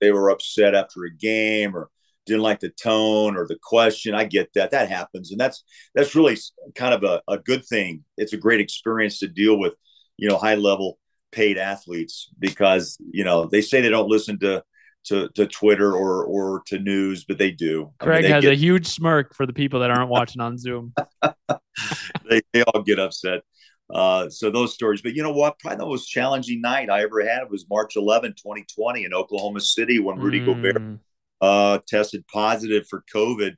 they 0.00 0.10
were 0.10 0.30
upset 0.30 0.74
after 0.74 1.04
a 1.04 1.14
game 1.14 1.76
or 1.76 1.90
didn't 2.24 2.42
like 2.42 2.60
the 2.60 2.70
tone 2.70 3.36
or 3.36 3.46
the 3.46 3.58
question. 3.62 4.14
I 4.14 4.24
get 4.24 4.52
that. 4.54 4.70
That 4.70 4.88
happens, 4.88 5.30
and 5.30 5.40
that's 5.40 5.64
that's 5.94 6.14
really 6.14 6.36
kind 6.74 6.94
of 6.94 7.04
a, 7.04 7.22
a 7.28 7.38
good 7.38 7.64
thing. 7.66 8.04
It's 8.16 8.32
a 8.32 8.38
great 8.38 8.60
experience 8.60 9.18
to 9.18 9.28
deal 9.28 9.58
with, 9.58 9.74
you 10.16 10.28
know, 10.28 10.38
high 10.38 10.54
level 10.54 10.98
paid 11.30 11.58
athletes 11.58 12.28
because 12.38 12.98
you 13.00 13.24
know 13.24 13.46
they 13.46 13.60
say 13.60 13.80
they 13.80 13.88
don't 13.88 14.08
listen 14.08 14.38
to 14.40 14.62
to, 15.04 15.28
to 15.30 15.46
Twitter 15.46 15.94
or 15.94 16.24
or 16.24 16.62
to 16.66 16.78
news, 16.78 17.24
but 17.24 17.38
they 17.38 17.50
do. 17.50 17.92
Craig 17.98 18.10
I 18.10 18.14
mean, 18.14 18.22
they 18.22 18.34
has 18.34 18.42
get, 18.42 18.52
a 18.52 18.56
huge 18.56 18.86
smirk 18.86 19.34
for 19.34 19.46
the 19.46 19.52
people 19.52 19.80
that 19.80 19.90
aren't 19.90 20.10
watching 20.10 20.40
on 20.40 20.58
Zoom. 20.58 20.94
they, 21.22 22.40
they 22.52 22.62
all 22.62 22.82
get 22.82 22.98
upset. 22.98 23.42
Uh, 23.92 24.28
so 24.30 24.50
those 24.50 24.72
stories, 24.72 25.02
but 25.02 25.14
you 25.14 25.22
know 25.22 25.32
what? 25.32 25.58
Probably 25.58 25.78
the 25.78 25.86
most 25.86 26.06
challenging 26.06 26.60
night 26.60 26.88
I 26.88 27.02
ever 27.02 27.26
had 27.26 27.50
was 27.50 27.66
March 27.68 27.96
11, 27.96 28.32
2020 28.32 29.04
in 29.04 29.12
Oklahoma 29.12 29.60
City 29.60 29.98
when 29.98 30.18
Rudy 30.18 30.40
mm. 30.40 30.46
Gobert 30.46 30.98
uh, 31.42 31.78
tested 31.86 32.24
positive 32.32 32.86
for 32.88 33.04
COVID. 33.14 33.54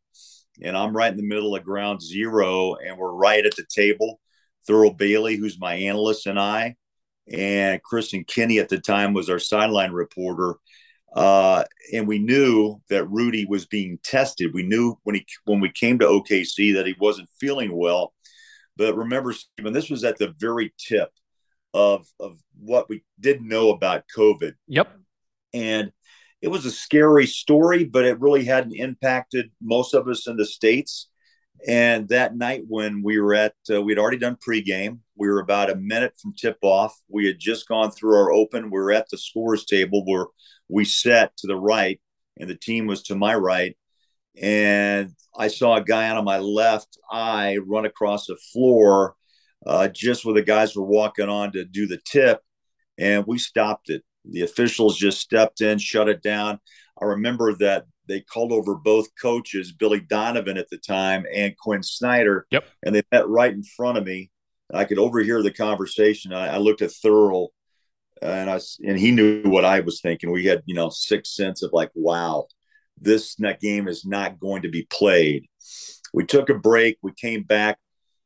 And 0.63 0.77
I'm 0.77 0.97
right 0.97 1.11
in 1.11 1.17
the 1.17 1.27
middle 1.27 1.55
of 1.55 1.65
ground 1.65 2.01
zero, 2.01 2.75
and 2.75 2.97
we're 2.97 3.13
right 3.13 3.45
at 3.45 3.57
the 3.57 3.67
table. 3.69 4.21
Thurl 4.69 4.97
Bailey, 4.97 5.37
who's 5.37 5.59
my 5.61 5.75
analyst, 5.75 6.27
and 6.27 6.39
I, 6.39 6.77
and 7.31 7.83
Kristen 7.83 8.25
Kinney 8.25 8.59
at 8.59 8.69
the 8.69 8.81
time 8.81 9.15
was 9.15 9.29
our 9.31 9.39
sideline 9.39 9.93
reporter. 9.93 10.57
Uh, 11.15 11.63
and 11.93 12.09
we 12.09 12.19
knew 12.19 12.81
that 12.91 13.09
Rudy 13.09 13.45
was 13.45 13.67
being 13.67 13.99
tested. 14.03 14.53
We 14.53 14.65
knew 14.65 14.99
when 15.05 15.15
he 15.15 15.25
when 15.45 15.61
we 15.61 15.71
came 15.71 15.99
to 16.01 16.07
OKC 16.07 16.75
that 16.75 16.87
he 16.87 16.97
wasn't 16.99 17.29
feeling 17.39 17.75
well. 17.77 18.13
But 18.77 18.97
remember, 18.97 19.33
Stephen, 19.33 19.73
this 19.73 19.91
was 19.91 20.03
at 20.03 20.19
the 20.19 20.35
very 20.39 20.75
tip 20.77 21.11
of 21.73 22.07
of 22.19 22.39
what 22.59 22.89
we 22.89 23.05
didn't 23.21 23.49
know 23.49 23.71
about 23.71 24.05
COVID. 24.17 24.55
Yep. 24.67 24.93
And 25.53 25.93
it 26.43 26.49
was 26.49 26.67
a 26.67 26.71
scary 26.71 27.27
story, 27.27 27.85
but 27.85 28.05
it 28.05 28.21
really 28.21 28.45
hadn't 28.45 28.75
impacted 28.75 29.51
most 29.63 29.95
of 29.95 30.09
us 30.09 30.27
in 30.27 30.37
the 30.37 30.45
states. 30.45 31.09
And 31.67 32.09
that 32.09 32.37
night 32.37 32.63
when 32.69 33.03
we 33.03 33.19
were 33.19 33.35
at, 33.35 33.55
uh, 33.73 33.81
we'd 33.81 33.99
already 33.99 34.19
done 34.19 34.37
pregame. 34.37 34.99
We 35.17 35.29
were 35.29 35.41
about 35.41 35.71
a 35.71 35.77
minute 35.77 36.15
from 36.21 36.35
tip 36.35 36.59
off. 36.63 36.95
We 37.09 37.27
had 37.27 37.39
just 37.39 37.69
gone 37.69 37.91
through 37.91 38.17
our 38.17 38.33
open. 38.33 38.65
We 38.65 38.79
were 38.79 38.93
at 38.93 39.09
the 39.09 39.17
scores 39.17 39.65
table 39.65 40.05
where 40.05 40.27
we 40.69 40.85
sat 40.85 41.37
to 41.39 41.47
the 41.47 41.57
right, 41.57 42.01
and 42.39 42.51
the 42.51 42.57
team 42.57 42.87
was 42.87 43.03
to 43.05 43.15
my 43.15 43.35
right. 43.35 43.77
And 44.41 45.15
I 45.37 45.49
saw 45.49 45.77
a 45.77 45.85
guy 45.85 46.11
on 46.11 46.25
my 46.25 46.39
left 46.39 46.99
eye 47.11 47.59
run 47.65 47.87
across 47.87 48.27
the 48.27 48.37
floor 48.53 49.15
uh, 49.67 49.89
just 49.89 50.25
where 50.25 50.35
the 50.35 50.43
guys 50.43 50.77
were 50.77 50.85
walking 50.85 51.29
on 51.29 51.53
to 51.53 51.65
do 51.65 51.87
the 51.87 52.01
tip. 52.05 52.41
And 52.99 53.25
we 53.27 53.39
stopped 53.39 53.91
it. 53.91 54.03
The 54.25 54.43
officials 54.43 54.97
just 54.97 55.21
stepped 55.21 55.61
in, 55.61 55.79
shut 55.79 56.09
it 56.09 56.23
down. 56.23 56.61
I 57.01 57.07
remember 57.07 57.55
that 57.57 57.87
they 58.07 58.21
called 58.21 58.53
over 58.53 58.75
both 58.75 59.09
coaches, 59.21 59.73
Billy 59.73 60.01
Donovan 60.01 60.57
at 60.57 60.69
the 60.71 60.79
time 60.79 61.25
and 61.35 61.57
Quin 61.57 61.83
Snyder. 61.83 62.47
Yep. 62.51 62.65
And 62.85 62.95
they 62.95 63.03
met 63.11 63.29
right 63.29 63.53
in 63.53 63.63
front 63.63 63.99
of 63.99 64.05
me. 64.05 64.31
I 64.73 64.85
could 64.85 64.99
overhear 64.99 65.43
the 65.43 65.51
conversation. 65.51 66.33
I, 66.33 66.55
I 66.55 66.57
looked 66.59 66.83
at 66.83 66.91
Thurl 66.91 67.49
and 68.23 68.51
I 68.51 68.61
and 68.87 68.99
he 68.99 69.11
knew 69.11 69.43
what 69.45 69.65
I 69.65 69.81
was 69.81 70.01
thinking. 70.01 70.31
We 70.31 70.47
had, 70.47 70.63
you 70.67 70.75
know, 70.75 70.89
six 70.89 71.35
sense 71.35 71.63
of 71.63 71.73
like, 71.73 71.91
wow, 71.95 72.47
this 73.01 73.37
game 73.61 73.89
is 73.89 74.05
not 74.05 74.41
going 74.41 74.63
to 74.63 74.69
be 74.69 74.87
played. 74.91 75.47
We 76.13 76.25
took 76.25 76.49
a 76.49 76.55
break. 76.55 76.99
We 77.03 77.13
came 77.13 77.43
back. 77.43 77.79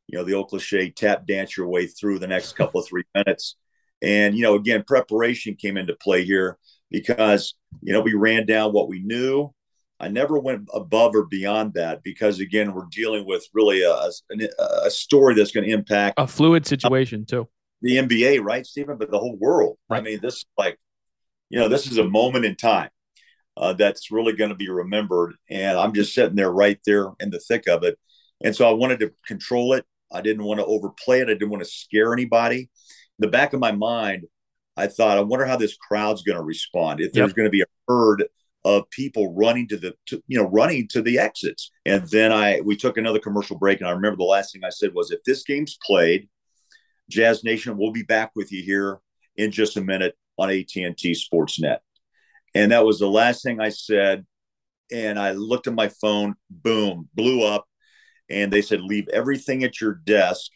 You 0.07 0.17
know, 0.17 0.23
the 0.23 0.33
old 0.33 0.49
cliche, 0.49 0.89
tap 0.89 1.27
dance 1.27 1.55
your 1.55 1.67
way 1.67 1.85
through 1.85 2.19
the 2.19 2.27
next 2.27 2.53
couple 2.53 2.79
of 2.79 2.87
three 2.87 3.03
minutes. 3.13 3.57
And, 4.01 4.35
you 4.35 4.41
know, 4.41 4.55
again, 4.55 4.83
preparation 4.87 5.55
came 5.55 5.77
into 5.77 5.93
play 5.95 6.23
here 6.23 6.57
because, 6.89 7.53
you 7.81 7.93
know, 7.93 8.01
we 8.01 8.13
ran 8.13 8.45
down 8.45 8.73
what 8.73 8.89
we 8.89 9.01
knew. 9.01 9.53
I 9.99 10.07
never 10.07 10.39
went 10.39 10.69
above 10.73 11.13
or 11.13 11.25
beyond 11.25 11.73
that 11.73 12.03
because, 12.03 12.39
again, 12.39 12.73
we're 12.73 12.87
dealing 12.89 13.25
with 13.25 13.45
really 13.53 13.83
a, 13.83 13.93
a, 13.93 14.85
a 14.85 14.89
story 14.89 15.35
that's 15.35 15.51
going 15.51 15.65
to 15.65 15.73
impact 15.73 16.15
a 16.17 16.25
fluid 16.25 16.65
situation, 16.65 17.25
too. 17.25 17.47
The 17.81 17.97
NBA, 17.97 18.41
right, 18.41 18.65
Stephen? 18.65 18.97
But 18.97 19.11
the 19.11 19.19
whole 19.19 19.35
world. 19.37 19.77
Right. 19.89 19.99
I 19.99 20.01
mean, 20.01 20.19
this 20.21 20.45
like, 20.57 20.77
you 21.49 21.59
know, 21.59 21.67
this 21.67 21.87
is 21.91 21.97
a 21.97 22.03
moment 22.03 22.45
in 22.45 22.55
time 22.55 22.89
uh, 23.57 23.73
that's 23.73 24.09
really 24.11 24.33
going 24.33 24.49
to 24.49 24.55
be 24.55 24.69
remembered. 24.69 25.35
And 25.49 25.77
I'm 25.77 25.93
just 25.93 26.13
sitting 26.13 26.35
there 26.35 26.51
right 26.51 26.79
there 26.85 27.11
in 27.19 27.29
the 27.29 27.39
thick 27.39 27.67
of 27.67 27.83
it. 27.83 27.97
And 28.41 28.55
so 28.55 28.69
I 28.69 28.73
wanted 28.73 28.99
to 29.01 29.11
control 29.27 29.73
it. 29.73 29.85
I 30.11 30.21
didn't 30.21 30.45
want 30.45 30.59
to 30.59 30.65
overplay 30.65 31.19
it. 31.19 31.29
I 31.29 31.33
didn't 31.33 31.49
want 31.49 31.63
to 31.63 31.69
scare 31.69 32.13
anybody 32.13 32.61
In 32.61 32.67
the 33.19 33.27
back 33.27 33.53
of 33.53 33.59
my 33.59 33.73
mind, 33.73 34.25
I 34.77 34.87
thought, 34.87 35.17
I 35.17 35.21
wonder 35.21 35.45
how 35.45 35.57
this 35.57 35.75
crowd's 35.75 36.23
going 36.23 36.37
to 36.37 36.43
respond. 36.43 37.01
If 37.01 37.11
there's 37.11 37.33
going 37.33 37.47
to 37.47 37.51
be 37.51 37.61
a 37.61 37.65
herd 37.87 38.23
of 38.77 38.89
people 38.89 39.33
running 39.33 39.67
to 39.67 39.77
the, 39.77 39.93
to, 40.07 40.21
you 40.27 40.37
know, 40.37 40.47
running 40.49 40.87
to 40.89 41.01
the 41.01 41.19
exits. 41.19 41.71
And 41.85 42.07
then 42.09 42.31
I, 42.31 42.61
we 42.61 42.75
took 42.75 42.97
another 42.97 43.19
commercial 43.19 43.57
break, 43.57 43.79
and 43.79 43.87
I 43.87 43.91
remember 43.91 44.17
the 44.17 44.23
last 44.23 44.53
thing 44.53 44.63
I 44.63 44.69
said 44.69 44.93
was, 44.93 45.11
if 45.11 45.23
this 45.23 45.43
game's 45.43 45.77
played, 45.83 46.29
Jazz 47.09 47.43
Nation, 47.43 47.77
we'll 47.77 47.91
be 47.91 48.03
back 48.03 48.31
with 48.35 48.51
you 48.51 48.63
here 48.63 48.99
in 49.35 49.51
just 49.51 49.77
a 49.77 49.81
minute 49.81 50.15
on 50.37 50.49
AT&T 50.49 51.15
Sportsnet. 51.15 51.79
And 52.53 52.71
that 52.71 52.85
was 52.85 52.99
the 52.99 53.09
last 53.09 53.43
thing 53.43 53.59
I 53.59 53.69
said. 53.69 54.25
And 54.91 55.19
I 55.19 55.31
looked 55.31 55.67
at 55.67 55.73
my 55.73 55.89
phone, 56.01 56.35
boom, 56.49 57.09
blew 57.13 57.43
up. 57.43 57.65
And 58.29 58.53
they 58.53 58.61
said, 58.61 58.81
leave 58.81 59.07
everything 59.09 59.63
at 59.63 59.81
your 59.81 59.93
desk 59.93 60.51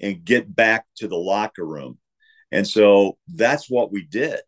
and 0.00 0.24
get 0.24 0.54
back 0.54 0.84
to 0.96 1.08
the 1.08 1.16
locker 1.16 1.66
room. 1.66 1.98
And 2.52 2.66
so 2.66 3.18
that's 3.28 3.68
what 3.68 3.92
we 3.92 4.04
did. 4.04 4.40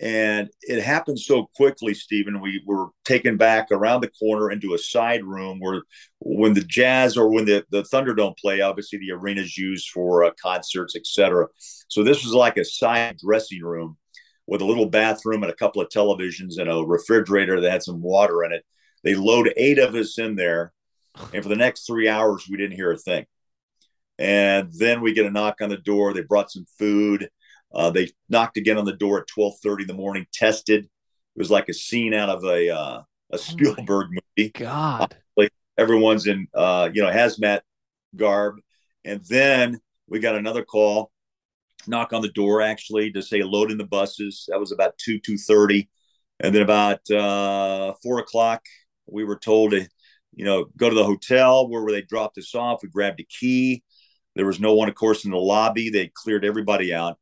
And 0.00 0.50
it 0.62 0.82
happened 0.82 1.20
so 1.20 1.48
quickly, 1.54 1.94
Stephen. 1.94 2.40
We 2.40 2.62
were 2.66 2.88
taken 3.04 3.36
back 3.36 3.68
around 3.70 4.00
the 4.00 4.10
corner 4.10 4.50
into 4.50 4.74
a 4.74 4.78
side 4.78 5.22
room 5.22 5.60
where, 5.60 5.82
when 6.18 6.52
the 6.54 6.64
Jazz 6.64 7.16
or 7.16 7.30
when 7.30 7.44
the, 7.44 7.64
the 7.70 7.82
Thunderdome 7.82 8.36
play, 8.36 8.60
obviously 8.60 8.98
the 8.98 9.12
arena 9.12 9.42
is 9.42 9.56
used 9.56 9.90
for 9.90 10.24
uh, 10.24 10.32
concerts, 10.42 10.96
etc. 10.96 11.46
So 11.88 12.02
this 12.02 12.24
was 12.24 12.34
like 12.34 12.56
a 12.56 12.64
side 12.64 13.18
dressing 13.24 13.62
room 13.62 13.96
with 14.46 14.62
a 14.62 14.66
little 14.66 14.86
bathroom 14.86 15.44
and 15.44 15.52
a 15.52 15.56
couple 15.56 15.80
of 15.80 15.88
televisions 15.88 16.58
and 16.58 16.68
a 16.68 16.76
refrigerator 16.76 17.60
that 17.60 17.70
had 17.70 17.82
some 17.82 18.02
water 18.02 18.42
in 18.44 18.52
it. 18.52 18.64
They 19.04 19.14
load 19.14 19.52
eight 19.56 19.78
of 19.78 19.94
us 19.94 20.18
in 20.18 20.34
there, 20.34 20.72
and 21.32 21.42
for 21.42 21.48
the 21.48 21.56
next 21.56 21.86
three 21.86 22.08
hours, 22.08 22.46
we 22.50 22.56
didn't 22.56 22.76
hear 22.76 22.90
a 22.90 22.98
thing. 22.98 23.26
And 24.18 24.70
then 24.76 25.00
we 25.00 25.12
get 25.12 25.26
a 25.26 25.30
knock 25.30 25.60
on 25.60 25.68
the 25.68 25.76
door. 25.76 26.12
They 26.12 26.22
brought 26.22 26.50
some 26.50 26.66
food. 26.78 27.28
Uh, 27.74 27.90
they 27.90 28.10
knocked 28.28 28.56
again 28.56 28.78
on 28.78 28.84
the 28.84 28.92
door 28.92 29.20
at 29.20 29.26
12:30 29.26 29.82
in 29.82 29.86
the 29.86 29.94
morning. 29.94 30.26
Tested. 30.32 30.84
It 30.84 31.38
was 31.38 31.50
like 31.50 31.68
a 31.68 31.74
scene 31.74 32.14
out 32.14 32.28
of 32.28 32.44
a 32.44 32.70
uh, 32.70 32.98
a 32.98 33.04
oh 33.32 33.36
Spielberg 33.36 34.08
oh 34.10 34.20
movie. 34.36 34.50
God. 34.50 35.16
Like 35.36 35.52
everyone's 35.76 36.26
in 36.26 36.46
uh, 36.54 36.90
you 36.92 37.02
know 37.02 37.10
hazmat 37.10 37.60
garb, 38.16 38.56
and 39.04 39.22
then 39.28 39.80
we 40.06 40.20
got 40.20 40.36
another 40.36 40.64
call, 40.64 41.10
knock 41.86 42.12
on 42.12 42.22
the 42.22 42.28
door 42.28 42.62
actually 42.62 43.10
to 43.12 43.22
say 43.22 43.42
load 43.42 43.70
in 43.70 43.78
the 43.78 43.84
buses. 43.84 44.46
That 44.48 44.60
was 44.60 44.72
about 44.72 44.96
two 44.98 45.18
two 45.18 45.36
thirty, 45.36 45.90
and 46.40 46.54
then 46.54 46.62
about 46.62 47.10
uh, 47.10 47.94
four 48.02 48.18
o'clock 48.20 48.62
we 49.06 49.24
were 49.24 49.38
told 49.38 49.72
to 49.72 49.86
you 50.34 50.44
know 50.44 50.66
go 50.76 50.88
to 50.88 50.94
the 50.94 51.04
hotel 51.04 51.68
where 51.68 51.84
they 51.90 52.02
dropped 52.02 52.38
us 52.38 52.54
off. 52.54 52.80
We 52.82 52.88
grabbed 52.88 53.20
a 53.20 53.24
key 53.24 53.82
there 54.36 54.46
was 54.46 54.60
no 54.60 54.74
one, 54.74 54.88
of 54.88 54.94
course, 54.94 55.24
in 55.24 55.30
the 55.30 55.36
lobby. 55.36 55.90
They 55.90 56.10
cleared 56.12 56.44
everybody 56.44 56.92
out. 56.92 57.18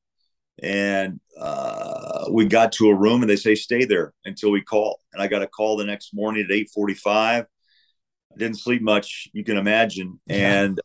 And 0.62 1.20
uh, 1.38 2.26
we 2.30 2.46
got 2.46 2.72
to 2.72 2.88
a 2.88 2.94
room 2.94 3.22
and 3.22 3.28
they 3.28 3.36
say, 3.36 3.54
stay 3.54 3.84
there 3.84 4.14
until 4.24 4.50
we 4.50 4.62
call. 4.62 5.00
And 5.12 5.20
I 5.20 5.26
got 5.26 5.42
a 5.42 5.46
call 5.46 5.76
the 5.76 5.84
next 5.84 6.14
morning 6.14 6.44
at 6.44 6.52
845. 6.52 7.44
I 7.44 8.36
didn't 8.38 8.58
sleep 8.58 8.80
much, 8.80 9.28
you 9.32 9.44
can 9.44 9.58
imagine. 9.58 10.20
And 10.28 10.80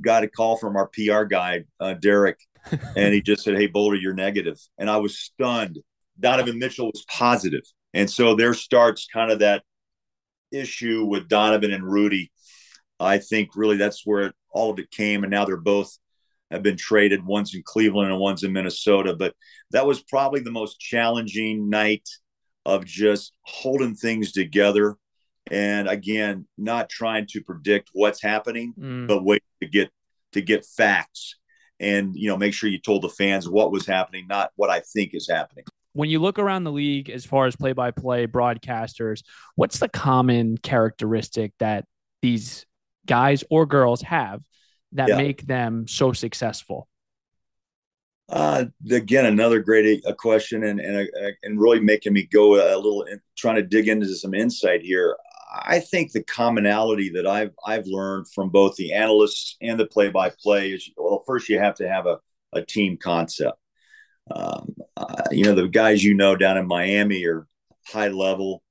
got 0.00 0.24
a 0.24 0.28
call 0.28 0.56
from 0.56 0.76
our 0.76 0.88
PR 0.88 1.22
guy, 1.22 1.64
uh, 1.80 1.94
Derek. 1.94 2.38
and 2.96 3.14
he 3.14 3.22
just 3.22 3.44
said, 3.44 3.56
hey, 3.56 3.68
Boulder, 3.68 3.96
you're 3.96 4.12
negative. 4.12 4.58
And 4.76 4.90
I 4.90 4.96
was 4.96 5.18
stunned. 5.18 5.78
Donovan 6.18 6.58
Mitchell 6.58 6.86
was 6.86 7.04
positive. 7.08 7.62
And 7.94 8.10
so 8.10 8.34
there 8.34 8.54
starts 8.54 9.06
kind 9.12 9.30
of 9.30 9.38
that 9.38 9.62
issue 10.52 11.04
with 11.04 11.28
Donovan 11.28 11.72
and 11.72 11.84
Rudy. 11.84 12.32
I 12.98 13.18
think 13.18 13.50
really 13.54 13.76
that's 13.76 14.02
where 14.04 14.32
all 14.50 14.70
of 14.70 14.78
it 14.78 14.90
came, 14.90 15.22
and 15.22 15.30
now 15.30 15.44
they're 15.44 15.56
both 15.56 15.96
have 16.50 16.62
been 16.62 16.76
traded. 16.76 17.24
once 17.24 17.54
in 17.54 17.62
Cleveland 17.64 18.10
and 18.10 18.20
once 18.20 18.42
in 18.42 18.52
Minnesota. 18.52 19.14
But 19.14 19.34
that 19.70 19.86
was 19.86 20.02
probably 20.02 20.40
the 20.40 20.50
most 20.50 20.78
challenging 20.78 21.68
night 21.68 22.08
of 22.64 22.84
just 22.84 23.32
holding 23.42 23.94
things 23.94 24.32
together. 24.32 24.96
And 25.48 25.88
again, 25.88 26.46
not 26.58 26.88
trying 26.88 27.26
to 27.30 27.40
predict 27.42 27.90
what's 27.92 28.20
happening, 28.20 28.74
mm. 28.78 29.06
but 29.06 29.24
wait 29.24 29.42
to 29.62 29.68
get 29.68 29.90
to 30.32 30.40
get 30.40 30.66
facts 30.66 31.36
and 31.78 32.14
you 32.16 32.28
know 32.28 32.36
make 32.36 32.52
sure 32.52 32.68
you 32.68 32.80
told 32.80 33.02
the 33.02 33.08
fans 33.08 33.48
what 33.48 33.70
was 33.70 33.86
happening, 33.86 34.26
not 34.28 34.50
what 34.56 34.70
I 34.70 34.80
think 34.80 35.14
is 35.14 35.28
happening. 35.30 35.64
When 35.92 36.10
you 36.10 36.18
look 36.18 36.38
around 36.38 36.64
the 36.64 36.72
league 36.72 37.08
as 37.08 37.24
far 37.24 37.46
as 37.46 37.56
play-by-play 37.56 38.26
broadcasters, 38.26 39.22
what's 39.54 39.78
the 39.78 39.88
common 39.88 40.58
characteristic 40.58 41.52
that 41.58 41.86
these 42.20 42.66
guys 43.06 43.44
or 43.48 43.64
girls 43.64 44.02
have 44.02 44.42
that 44.96 45.08
yeah. 45.08 45.16
make 45.16 45.46
them 45.46 45.86
so 45.86 46.12
successful? 46.12 46.88
Uh, 48.28 48.64
again, 48.90 49.26
another 49.26 49.60
great 49.60 50.02
a 50.04 50.12
question, 50.12 50.64
and 50.64 50.80
and 50.80 51.08
and 51.42 51.60
really 51.60 51.80
making 51.80 52.12
me 52.12 52.24
go 52.24 52.56
a 52.56 52.74
little, 52.76 53.06
trying 53.36 53.54
to 53.56 53.62
dig 53.62 53.88
into 53.88 54.12
some 54.14 54.34
insight 54.34 54.82
here. 54.82 55.16
I 55.54 55.78
think 55.78 56.10
the 56.12 56.24
commonality 56.24 57.10
that 57.10 57.26
I've 57.26 57.52
I've 57.64 57.86
learned 57.86 58.26
from 58.34 58.50
both 58.50 58.74
the 58.74 58.92
analysts 58.92 59.56
and 59.62 59.78
the 59.78 59.86
play-by-play 59.86 60.72
is 60.72 60.90
well, 60.96 61.22
first 61.24 61.48
you 61.48 61.60
have 61.60 61.76
to 61.76 61.88
have 61.88 62.06
a, 62.06 62.18
a 62.52 62.62
team 62.62 62.96
concept. 62.96 63.58
Um, 64.28 64.74
uh, 64.96 65.22
you 65.30 65.44
know, 65.44 65.54
the 65.54 65.68
guys 65.68 66.02
you 66.02 66.14
know 66.14 66.34
down 66.34 66.58
in 66.58 66.66
Miami 66.66 67.24
are 67.26 67.46
high 67.86 68.08
level. 68.08 68.64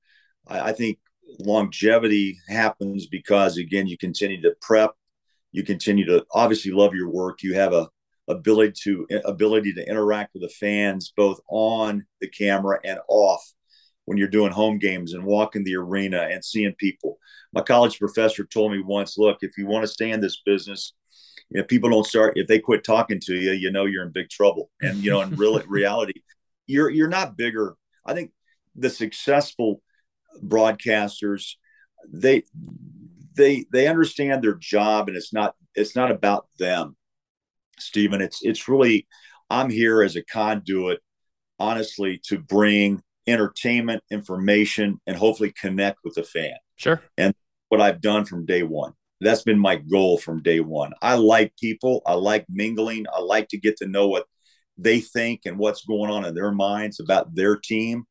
I, 0.46 0.60
I 0.60 0.72
think 0.72 0.98
longevity 1.38 2.38
happens 2.48 3.06
because 3.06 3.56
again, 3.56 3.86
you 3.86 3.96
continue 3.96 4.42
to 4.42 4.54
prep, 4.60 4.92
you 5.56 5.62
continue 5.62 6.04
to 6.04 6.22
obviously 6.32 6.70
love 6.70 6.94
your 6.94 7.08
work. 7.08 7.42
You 7.42 7.54
have 7.54 7.72
a 7.72 7.88
ability 8.28 8.74
to 8.82 9.06
ability 9.24 9.72
to 9.72 9.88
interact 9.88 10.34
with 10.34 10.42
the 10.42 10.50
fans 10.50 11.14
both 11.16 11.40
on 11.48 12.04
the 12.20 12.28
camera 12.28 12.78
and 12.84 12.98
off 13.08 13.42
when 14.04 14.18
you're 14.18 14.28
doing 14.28 14.52
home 14.52 14.78
games 14.78 15.14
and 15.14 15.24
walking 15.24 15.64
the 15.64 15.76
arena 15.76 16.28
and 16.30 16.44
seeing 16.44 16.74
people. 16.74 17.16
My 17.54 17.62
college 17.62 17.98
professor 17.98 18.44
told 18.44 18.70
me 18.70 18.82
once, 18.82 19.16
look, 19.16 19.38
if 19.40 19.56
you 19.56 19.66
want 19.66 19.82
to 19.84 19.88
stay 19.88 20.10
in 20.10 20.20
this 20.20 20.42
business, 20.44 20.92
if 21.52 21.66
people 21.68 21.88
don't 21.88 22.04
start, 22.04 22.34
if 22.36 22.46
they 22.48 22.58
quit 22.58 22.84
talking 22.84 23.18
to 23.24 23.34
you, 23.34 23.52
you 23.52 23.70
know 23.72 23.86
you're 23.86 24.04
in 24.04 24.12
big 24.12 24.28
trouble. 24.28 24.68
And 24.82 25.02
you 25.02 25.10
know, 25.10 25.22
in 25.22 25.36
real 25.36 25.58
reality, 25.68 26.20
you're 26.66 26.90
you're 26.90 27.08
not 27.08 27.38
bigger. 27.38 27.76
I 28.04 28.12
think 28.12 28.30
the 28.74 28.90
successful 28.90 29.80
broadcasters, 30.44 31.52
they 32.06 32.42
they 33.36 33.66
they 33.72 33.86
understand 33.86 34.42
their 34.42 34.54
job, 34.54 35.08
and 35.08 35.16
it's 35.16 35.32
not 35.32 35.54
it's 35.74 35.94
not 35.94 36.10
about 36.10 36.46
them, 36.58 36.96
Stephen. 37.78 38.20
It's 38.20 38.40
it's 38.42 38.68
really 38.68 39.06
I'm 39.50 39.70
here 39.70 40.02
as 40.02 40.16
a 40.16 40.24
conduit, 40.24 41.00
honestly, 41.58 42.20
to 42.24 42.38
bring 42.38 43.02
entertainment, 43.26 44.02
information, 44.10 45.00
and 45.06 45.16
hopefully 45.16 45.52
connect 45.60 45.98
with 46.04 46.14
the 46.14 46.22
fan. 46.22 46.56
Sure. 46.76 47.00
And 47.16 47.34
what 47.68 47.80
I've 47.80 48.00
done 48.00 48.24
from 48.24 48.46
day 48.46 48.62
one. 48.62 48.92
That's 49.20 49.42
been 49.42 49.58
my 49.58 49.76
goal 49.76 50.18
from 50.18 50.42
day 50.42 50.60
one. 50.60 50.92
I 51.00 51.14
like 51.14 51.56
people. 51.56 52.02
I 52.04 52.14
like 52.14 52.44
mingling. 52.50 53.06
I 53.12 53.20
like 53.20 53.48
to 53.48 53.58
get 53.58 53.78
to 53.78 53.88
know 53.88 54.08
what 54.08 54.26
they 54.76 55.00
think 55.00 55.42
and 55.46 55.58
what's 55.58 55.86
going 55.86 56.10
on 56.10 56.26
in 56.26 56.34
their 56.34 56.52
minds 56.52 57.00
about 57.00 57.34
their 57.34 57.56
team. 57.56 58.04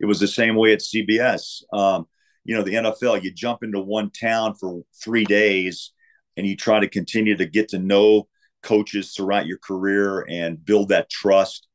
It 0.00 0.06
was 0.06 0.18
the 0.18 0.26
same 0.26 0.56
way 0.56 0.72
at 0.72 0.80
CBS. 0.80 1.62
Um, 1.74 2.06
you 2.46 2.54
know, 2.56 2.62
the 2.62 2.74
NFL, 2.74 3.22
you 3.22 3.32
jump 3.32 3.62
into 3.62 3.80
one 3.80 4.10
town 4.10 4.54
for 4.54 4.82
three 5.02 5.24
days 5.24 5.92
and 6.36 6.46
you 6.46 6.56
try 6.56 6.80
to 6.80 6.88
continue 6.88 7.36
to 7.36 7.46
get 7.46 7.68
to 7.70 7.78
know 7.78 8.28
coaches 8.62 9.12
throughout 9.12 9.46
your 9.46 9.58
career 9.58 10.26
and 10.28 10.64
build 10.64 10.88
that 10.88 11.10
trust 11.10 11.66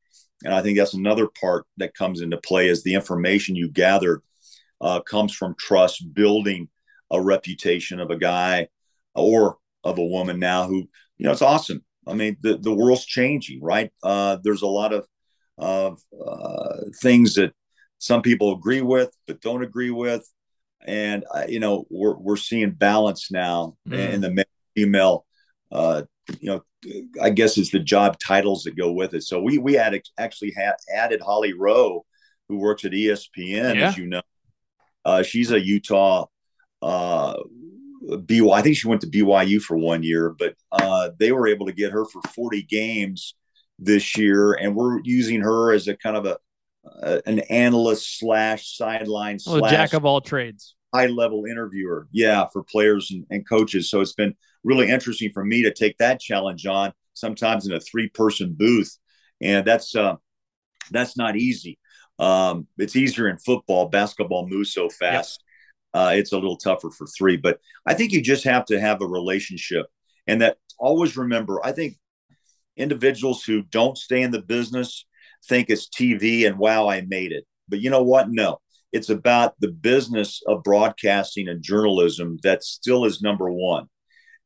and 0.43 0.53
I 0.53 0.61
think 0.61 0.77
that's 0.77 0.93
another 0.93 1.27
part 1.27 1.65
that 1.77 1.93
comes 1.93 2.21
into 2.21 2.37
play 2.37 2.67
is 2.67 2.83
the 2.83 2.95
information 2.95 3.55
you 3.55 3.69
gather 3.69 4.21
uh, 4.79 5.01
comes 5.01 5.33
from 5.33 5.55
trust, 5.59 6.13
building 6.13 6.69
a 7.11 7.21
reputation 7.21 7.99
of 7.99 8.09
a 8.09 8.17
guy 8.17 8.67
or 9.13 9.57
of 9.83 9.99
a 9.99 10.05
woman 10.05 10.39
now 10.39 10.67
who, 10.67 10.89
you 11.17 11.25
know, 11.25 11.31
it's 11.31 11.41
awesome. 11.41 11.83
I 12.07 12.13
mean, 12.13 12.37
the, 12.41 12.57
the 12.57 12.73
world's 12.73 13.05
changing, 13.05 13.61
right? 13.61 13.91
Uh, 14.01 14.37
there's 14.43 14.63
a 14.63 14.67
lot 14.67 14.93
of, 14.93 15.05
of 15.57 16.01
uh, 16.25 16.77
things 16.99 17.35
that 17.35 17.53
some 17.99 18.23
people 18.23 18.53
agree 18.53 18.81
with, 18.81 19.15
but 19.27 19.41
don't 19.41 19.63
agree 19.63 19.91
with. 19.91 20.27
And, 20.87 21.25
uh, 21.33 21.45
you 21.47 21.59
know, 21.59 21.85
we're, 21.89 22.15
we're 22.15 22.37
seeing 22.37 22.71
balance 22.71 23.31
now 23.31 23.77
mm. 23.87 24.13
in 24.13 24.21
the 24.21 24.31
male 24.31 24.45
female, 24.75 25.25
uh, 25.71 26.03
you 26.39 26.49
know, 26.49 26.63
I 27.21 27.29
guess 27.29 27.57
it's 27.57 27.71
the 27.71 27.79
job 27.79 28.17
titles 28.19 28.63
that 28.63 28.75
go 28.75 28.91
with 28.91 29.13
it. 29.13 29.23
So 29.23 29.41
we 29.41 29.57
we 29.57 29.73
had 29.73 29.99
actually 30.17 30.53
had 30.55 30.73
added 30.93 31.21
Holly 31.21 31.53
Rowe, 31.53 32.05
who 32.49 32.57
works 32.57 32.85
at 32.85 32.91
ESPN, 32.91 33.75
yeah. 33.75 33.89
as 33.89 33.97
you 33.97 34.07
know. 34.07 34.21
Uh, 35.05 35.23
she's 35.23 35.51
a 35.51 35.59
Utah 35.59 36.25
uh, 36.81 37.37
BYU. 38.03 38.53
I 38.53 38.61
think 38.61 38.77
she 38.77 38.87
went 38.87 39.01
to 39.01 39.07
BYU 39.07 39.61
for 39.61 39.77
one 39.77 40.03
year, 40.03 40.35
but 40.37 40.55
uh, 40.71 41.11
they 41.19 41.31
were 41.31 41.47
able 41.47 41.67
to 41.67 41.71
get 41.71 41.91
her 41.91 42.05
for 42.05 42.21
40 42.33 42.63
games 42.63 43.35
this 43.77 44.17
year, 44.17 44.53
and 44.53 44.75
we're 44.75 44.99
using 45.03 45.41
her 45.41 45.73
as 45.73 45.87
a 45.87 45.95
kind 45.95 46.17
of 46.17 46.25
a, 46.25 46.37
a 46.85 47.21
an 47.25 47.39
analyst 47.39 48.19
slash 48.19 48.75
sideline 48.75 49.39
well, 49.45 49.59
slash 49.59 49.71
jack 49.71 49.93
of 49.93 50.05
all 50.05 50.21
trades, 50.21 50.75
high 50.93 51.07
level 51.07 51.45
interviewer. 51.45 52.07
Yeah, 52.11 52.47
for 52.51 52.63
players 52.63 53.11
and, 53.11 53.25
and 53.29 53.47
coaches. 53.47 53.89
So 53.89 54.01
it's 54.01 54.13
been 54.13 54.35
really 54.63 54.89
interesting 54.89 55.31
for 55.33 55.43
me 55.43 55.63
to 55.63 55.73
take 55.73 55.97
that 55.97 56.19
challenge 56.19 56.65
on 56.65 56.93
sometimes 57.13 57.67
in 57.67 57.73
a 57.73 57.79
three 57.79 58.09
person 58.09 58.55
booth 58.57 58.97
and 59.41 59.65
that's 59.65 59.95
uh, 59.95 60.15
that's 60.91 61.17
not 61.17 61.35
easy 61.35 61.77
um, 62.19 62.67
it's 62.77 62.95
easier 62.95 63.27
in 63.27 63.37
football 63.37 63.87
basketball 63.89 64.47
moves 64.47 64.73
so 64.73 64.89
fast 64.89 65.43
yep. 65.93 66.01
uh, 66.01 66.11
it's 66.13 66.31
a 66.31 66.35
little 66.35 66.57
tougher 66.57 66.91
for 66.91 67.07
three 67.07 67.37
but 67.37 67.59
i 67.85 67.93
think 67.93 68.11
you 68.11 68.21
just 68.21 68.43
have 68.43 68.65
to 68.65 68.79
have 68.79 69.01
a 69.01 69.07
relationship 69.07 69.87
and 70.27 70.41
that 70.41 70.57
always 70.77 71.17
remember 71.17 71.63
i 71.65 71.71
think 71.71 71.95
individuals 72.77 73.43
who 73.43 73.61
don't 73.63 73.97
stay 73.97 74.21
in 74.21 74.31
the 74.31 74.41
business 74.41 75.05
think 75.47 75.69
it's 75.69 75.89
tv 75.89 76.47
and 76.47 76.57
wow 76.57 76.89
i 76.89 77.01
made 77.01 77.31
it 77.31 77.45
but 77.67 77.79
you 77.79 77.89
know 77.89 78.03
what 78.03 78.29
no 78.29 78.59
it's 78.91 79.09
about 79.09 79.53
the 79.59 79.69
business 79.69 80.41
of 80.47 80.63
broadcasting 80.63 81.47
and 81.47 81.63
journalism 81.63 82.37
that 82.43 82.63
still 82.63 83.05
is 83.05 83.21
number 83.21 83.49
one 83.49 83.87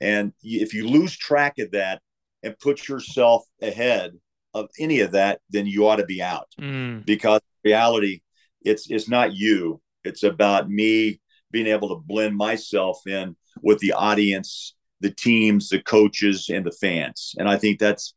and 0.02 0.34
if 0.44 0.74
you 0.74 0.88
lose 0.88 1.18
track 1.18 1.58
of 1.60 1.72
that 1.72 2.02
and 2.44 2.58
put 2.60 2.88
yourself 2.88 3.44
ahead 3.62 4.12
of 4.54 4.70
any 4.80 5.02
of 5.02 5.12
that, 5.12 5.42
then 5.50 5.66
you 5.66 5.88
ought 5.88 5.98
to 5.98 6.06
be 6.06 6.22
out 6.22 6.48
mm. 6.60 7.06
because 7.06 7.42
reality, 7.64 8.22
it's 8.62 8.90
it's 8.90 9.10
not 9.10 9.34
you. 9.34 9.82
It's 10.04 10.24
about 10.24 10.70
me 10.70 11.20
being 11.52 11.68
able 11.68 11.90
to 11.90 12.04
blend 12.06 12.38
myself 12.38 13.00
in 13.06 13.36
with 13.62 13.80
the 13.80 13.94
audience, 13.94 14.76
the 15.02 15.12
teams, 15.12 15.70
the 15.70 15.82
coaches, 15.82 16.50
and 16.50 16.66
the 16.66 16.72
fans. 16.72 17.36
And 17.38 17.50
I 17.50 17.58
think 17.58 17.80
that's 17.80 18.16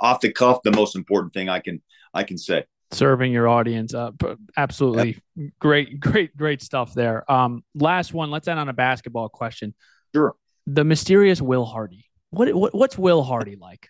off 0.00 0.20
the 0.20 0.32
cuff 0.32 0.62
the 0.62 0.72
most 0.72 0.96
important 0.96 1.32
thing 1.32 1.48
I 1.48 1.60
can 1.60 1.82
I 2.14 2.24
can 2.24 2.38
say. 2.38 2.64
Serving 2.90 3.32
your 3.32 3.48
audience 3.48 3.92
up, 3.92 4.14
absolutely 4.56 5.20
yep. 5.36 5.52
great, 5.58 6.00
great, 6.00 6.34
great 6.34 6.62
stuff 6.62 6.94
there. 6.94 7.30
Um, 7.30 7.62
last 7.74 8.14
one. 8.14 8.30
Let's 8.30 8.48
end 8.48 8.58
on 8.58 8.70
a 8.70 8.72
basketball 8.72 9.28
question. 9.28 9.74
Sure 10.14 10.34
the 10.68 10.84
mysterious 10.84 11.40
Will 11.40 11.64
Hardy. 11.64 12.04
What, 12.30 12.54
what 12.54 12.74
what's 12.74 12.98
Will 12.98 13.22
Hardy 13.22 13.56
like? 13.60 13.88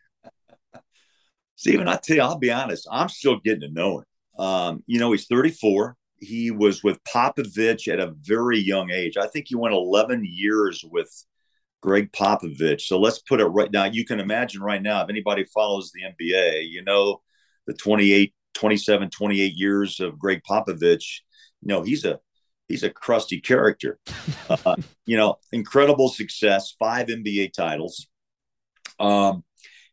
Stephen, 1.57 1.89
I 1.89 1.97
tell 1.97 2.17
you, 2.17 2.23
I'll 2.23 2.39
be 2.39 2.53
honest. 2.53 2.87
I'm 2.91 3.09
still 3.09 3.41
getting 3.41 3.63
to 3.63 3.69
know 3.69 3.99
him. 3.99 4.45
Um, 4.45 4.85
you 4.87 5.01
know, 5.01 5.11
he's 5.11 5.27
34. 5.27 5.97
He 6.21 6.53
was 6.53 6.85
with 6.85 7.03
Popovich 7.03 7.93
at 7.93 7.99
a 7.99 8.15
very 8.23 8.59
young 8.59 8.91
age. 8.93 9.17
I 9.17 9.27
think 9.27 9.47
he 9.49 9.57
went 9.57 9.75
11 9.75 10.25
years 10.25 10.85
with 10.89 11.11
Gregg 11.83 12.13
Popovich. 12.13 12.83
So 12.83 13.01
let's 13.01 13.19
put 13.19 13.41
it 13.41 13.47
right 13.47 13.73
now. 13.73 13.87
You 13.87 14.05
can 14.05 14.21
imagine 14.21 14.63
right 14.63 14.81
now, 14.81 15.03
if 15.03 15.11
anybody 15.11 15.45
follows 15.45 15.91
the 15.91 16.03
NBA, 16.03 16.69
you 16.71 16.85
know, 16.85 17.23
the 17.69 17.75
28, 17.75 18.35
27, 18.55 19.11
28 19.11 19.53
years 19.55 20.01
of 20.01 20.19
Gregg 20.19 20.41
Popovich. 20.43 21.21
You 21.61 21.69
know, 21.69 21.83
he's 21.83 22.05
a 22.05 22.19
he's 22.67 22.83
a 22.83 22.91
crusty 22.91 23.41
character. 23.41 24.01
Uh, 24.65 24.77
you 25.05 25.15
know, 25.15 25.37
incredible 25.53 26.09
success, 26.09 26.75
five 26.79 27.09
NBA 27.09 27.53
titles. 27.53 28.07
Um, 28.99 29.45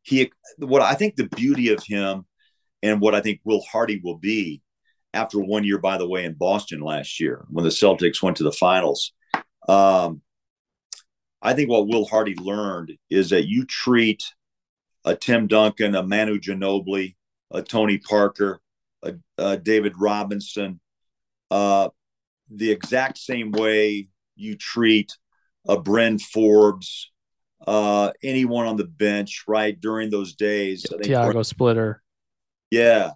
he, 0.01 0.31
what 0.59 0.81
I 0.81 0.93
think 0.93 1.17
the 1.17 1.27
beauty 1.27 1.73
of 1.73 1.83
him, 1.83 2.25
and 2.81 3.01
what 3.01 3.13
I 3.13 3.19
think 3.19 3.41
Will 3.43 3.61
Hardy 3.69 3.99
will 4.01 4.17
be 4.17 4.61
after 5.13 5.39
one 5.39 5.65
year, 5.65 5.77
by 5.77 5.97
the 5.97 6.07
way, 6.07 6.23
in 6.23 6.35
Boston 6.35 6.79
last 6.79 7.19
year 7.19 7.43
when 7.49 7.65
the 7.65 7.69
Celtics 7.69 8.23
went 8.23 8.38
to 8.38 8.43
the 8.43 8.51
finals. 8.53 9.11
Um, 9.67 10.21
I 11.41 11.53
think 11.53 11.69
what 11.69 11.89
Will 11.89 12.05
Hardy 12.05 12.35
learned 12.35 12.93
is 13.09 13.31
that 13.31 13.45
you 13.45 13.65
treat 13.65 14.23
a 15.03 15.15
Tim 15.15 15.47
Duncan, 15.47 15.95
a 15.95 16.03
Manu 16.03 16.39
Ginobili, 16.39 17.15
Tony 17.67 17.97
Parker, 17.97 18.60
a, 19.03 19.13
a 19.38 19.58
David 19.58 19.93
Robinson, 19.97 20.79
uh, 21.51 21.89
the 22.49 22.71
exact 22.71 23.17
same 23.17 23.51
way 23.51 24.10
you 24.36 24.55
treat 24.55 25.12
a 25.67 25.79
Bryn 25.79 26.19
Forbes, 26.19 27.12
uh, 27.65 28.12
anyone 28.23 28.67
on 28.67 28.77
the 28.77 28.86
bench, 28.86 29.43
right, 29.47 29.79
during 29.79 30.10
those 30.10 30.36
days. 30.36 30.86
Tiago 31.03 31.41
Splitter. 31.41 32.01
Yeah. 32.69 33.12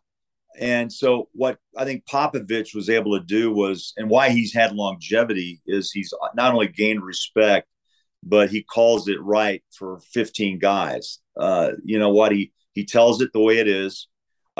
And 0.59 0.91
so 0.91 1.29
what 1.33 1.57
I 1.77 1.85
think 1.85 2.05
Popovich 2.05 2.75
was 2.75 2.89
able 2.89 3.17
to 3.17 3.25
do 3.25 3.51
was, 3.51 3.93
and 3.97 4.09
why 4.09 4.29
he's 4.29 4.53
had 4.53 4.73
longevity 4.73 5.61
is 5.65 5.91
he's 5.91 6.13
not 6.35 6.53
only 6.53 6.67
gained 6.67 7.03
respect, 7.03 7.67
but 8.23 8.49
he 8.49 8.63
calls 8.63 9.07
it 9.07 9.21
right 9.21 9.63
for 9.71 9.99
15 10.11 10.59
guys. 10.59 11.19
Uh, 11.39 11.71
you 11.83 11.99
know 11.99 12.09
what? 12.09 12.31
He 12.31 12.51
he 12.73 12.85
tells 12.85 13.21
it 13.21 13.31
the 13.33 13.39
way 13.39 13.57
it 13.59 13.67
is. 13.67 14.07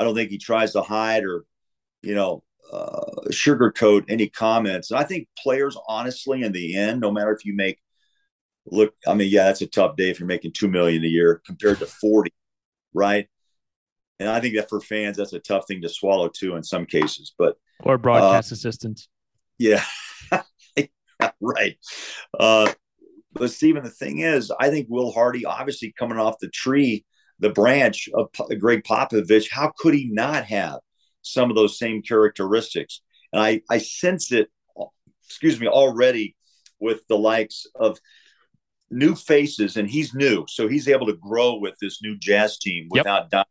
I 0.00 0.04
don't 0.04 0.14
think 0.14 0.30
he 0.30 0.38
tries 0.38 0.72
to 0.72 0.82
hide 0.82 1.24
or, 1.24 1.44
you 2.02 2.14
know, 2.14 2.42
uh, 2.72 3.28
sugarcoat 3.30 4.04
any 4.08 4.28
comments. 4.28 4.90
And 4.90 4.98
I 4.98 5.04
think 5.04 5.28
players, 5.36 5.76
honestly, 5.88 6.42
in 6.42 6.52
the 6.52 6.76
end, 6.76 7.00
no 7.00 7.10
matter 7.10 7.32
if 7.32 7.44
you 7.44 7.54
make 7.54 7.78
look, 8.66 8.94
I 9.06 9.14
mean, 9.14 9.30
yeah, 9.30 9.44
that's 9.44 9.62
a 9.62 9.66
tough 9.66 9.96
day 9.96 10.10
if 10.10 10.20
you're 10.20 10.26
making 10.26 10.52
two 10.52 10.68
million 10.68 11.04
a 11.04 11.08
year 11.08 11.42
compared 11.44 11.78
to 11.80 11.86
40, 11.86 12.32
right? 12.94 13.28
and 14.20 14.28
I 14.28 14.38
think 14.38 14.54
that 14.56 14.68
for 14.68 14.80
fans, 14.80 15.16
that's 15.16 15.32
a 15.32 15.40
tough 15.40 15.66
thing 15.66 15.80
to 15.80 15.88
swallow 15.88 16.28
too 16.28 16.54
in 16.54 16.62
some 16.62 16.84
cases. 16.84 17.32
But 17.36 17.56
or 17.80 17.96
broadcast 17.96 18.52
uh, 18.52 18.54
assistants. 18.54 19.08
Yeah, 19.58 19.82
right. 21.40 21.78
Uh, 22.38 22.70
but 23.32 23.50
Stephen, 23.50 23.82
the 23.82 23.90
thing 23.90 24.20
is, 24.20 24.52
I 24.60 24.68
think 24.68 24.88
Will 24.90 25.10
Hardy, 25.10 25.46
obviously 25.46 25.94
coming 25.98 26.18
off 26.18 26.38
the 26.38 26.50
tree, 26.50 27.06
the 27.40 27.50
branch 27.50 28.08
of 28.14 28.28
Gregg 28.58 28.84
Popovich, 28.84 29.48
how 29.50 29.72
could 29.76 29.94
he 29.94 30.06
not 30.06 30.44
have 30.44 30.80
some 31.22 31.50
of 31.50 31.56
those 31.56 31.78
same 31.78 32.02
characteristics? 32.02 33.00
And 33.32 33.42
I, 33.42 33.62
I 33.68 33.78
sense 33.78 34.30
it, 34.30 34.48
excuse 35.24 35.58
me, 35.58 35.66
already 35.66 36.36
with 36.78 37.06
the 37.08 37.18
likes 37.18 37.66
of 37.74 37.98
new 38.90 39.14
faces, 39.14 39.76
and 39.76 39.88
he's 39.88 40.14
new, 40.14 40.44
so 40.48 40.68
he's 40.68 40.88
able 40.88 41.06
to 41.06 41.14
grow 41.14 41.56
with 41.56 41.74
this 41.80 42.02
new 42.02 42.16
Jazz 42.18 42.58
team 42.58 42.88
without 42.90 43.24
yep. 43.24 43.30
Don 43.30 43.44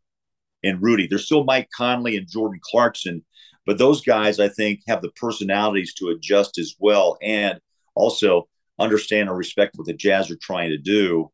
and 0.62 0.82
Rudy. 0.82 1.06
There's 1.06 1.24
still 1.24 1.44
Mike 1.44 1.70
Conley 1.74 2.16
and 2.16 2.28
Jordan 2.28 2.60
Clarkson, 2.62 3.24
but 3.64 3.78
those 3.78 4.02
guys, 4.02 4.38
I 4.38 4.48
think, 4.48 4.80
have 4.86 5.00
the 5.00 5.10
personalities 5.12 5.94
to 5.94 6.08
adjust 6.08 6.58
as 6.58 6.74
well, 6.78 7.16
and 7.22 7.58
also 7.94 8.48
understand 8.78 9.28
and 9.28 9.38
respect 9.38 9.76
what 9.76 9.86
the 9.86 9.94
Jazz 9.94 10.30
are 10.30 10.36
trying 10.36 10.70
to 10.70 10.78
do. 10.78 11.30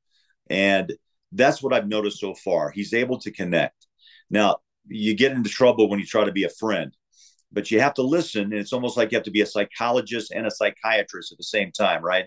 And 0.49 0.93
that's 1.33 1.63
what 1.63 1.73
I've 1.73 1.89
noticed 1.89 2.21
so 2.21 2.35
far. 2.35 2.71
He's 2.71 2.95
able 2.95 3.19
to 3.21 3.31
connect. 3.31 3.87
Now, 4.31 4.59
you 4.87 5.15
get 5.15 5.33
into 5.33 5.51
trouble 5.51 5.89
when 5.89 5.99
you 5.99 6.07
try 6.07 6.25
to 6.25 6.33
be 6.33 6.45
a 6.45 6.49
friend, 6.49 6.93
but 7.53 7.71
you 7.71 7.81
have 7.81 7.95
to 7.95 8.03
listen. 8.03 8.45
And 8.45 8.55
it's 8.55 8.73
almost 8.73 8.97
like 8.97 9.13
you 9.13 9.17
have 9.17 9.25
to 9.25 9.31
be 9.31 9.41
a 9.41 9.47
psychologist 9.47 10.33
and 10.33 10.47
a 10.47 10.51
psychiatrist 10.51 11.33
at 11.33 11.39
the 11.39 11.45
same 11.45 11.73
time, 11.73 12.03
right? 12.03 12.27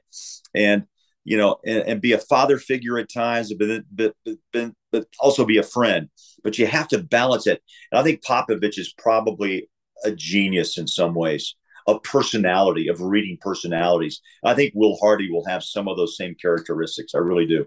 And 0.53 0.83
you 1.23 1.37
know, 1.37 1.57
and, 1.65 1.79
and 1.79 2.01
be 2.01 2.13
a 2.13 2.17
father 2.17 2.57
figure 2.57 2.97
at 2.97 3.11
times, 3.11 3.53
but, 3.53 3.83
but, 3.91 4.15
but, 4.51 4.71
but 4.91 5.05
also 5.19 5.45
be 5.45 5.57
a 5.57 5.63
friend. 5.63 6.09
But 6.43 6.57
you 6.57 6.65
have 6.65 6.87
to 6.87 7.03
balance 7.03 7.45
it. 7.45 7.61
And 7.91 7.99
I 7.99 8.03
think 8.03 8.23
Popovich 8.23 8.79
is 8.79 8.93
probably 8.97 9.69
a 10.03 10.11
genius 10.11 10.77
in 10.77 10.87
some 10.87 11.13
ways 11.13 11.55
of 11.87 12.01
personality, 12.03 12.87
of 12.87 13.01
reading 13.01 13.37
personalities. 13.41 14.21
I 14.43 14.53
think 14.53 14.73
Will 14.75 14.97
Hardy 14.97 15.29
will 15.29 15.45
have 15.45 15.63
some 15.63 15.87
of 15.87 15.97
those 15.97 16.17
same 16.17 16.35
characteristics. 16.41 17.13
I 17.13 17.19
really 17.19 17.45
do. 17.45 17.65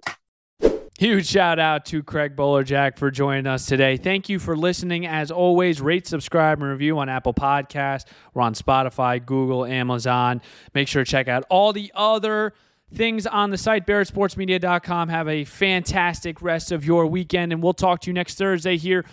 Huge 1.02 1.26
shout 1.26 1.58
out 1.58 1.84
to 1.86 2.04
Craig 2.04 2.36
Bolerjack 2.36 2.96
for 2.96 3.10
joining 3.10 3.48
us 3.48 3.66
today. 3.66 3.96
Thank 3.96 4.28
you 4.28 4.38
for 4.38 4.56
listening. 4.56 5.04
As 5.04 5.32
always, 5.32 5.80
rate, 5.80 6.06
subscribe, 6.06 6.62
and 6.62 6.70
review 6.70 6.96
on 7.00 7.08
Apple 7.08 7.34
Podcasts. 7.34 8.04
We're 8.34 8.42
on 8.42 8.54
Spotify, 8.54 9.26
Google, 9.26 9.64
Amazon. 9.64 10.40
Make 10.74 10.86
sure 10.86 11.04
to 11.04 11.10
check 11.10 11.26
out 11.26 11.42
all 11.50 11.72
the 11.72 11.90
other 11.96 12.54
things 12.94 13.26
on 13.26 13.50
the 13.50 13.58
site, 13.58 13.84
barrettsportsmedia.com. 13.84 15.08
Have 15.08 15.26
a 15.26 15.42
fantastic 15.42 16.40
rest 16.40 16.70
of 16.70 16.84
your 16.84 17.08
weekend, 17.08 17.52
and 17.52 17.60
we'll 17.60 17.74
talk 17.74 18.02
to 18.02 18.06
you 18.06 18.14
next 18.14 18.38
Thursday 18.38 18.76
here 18.76 19.04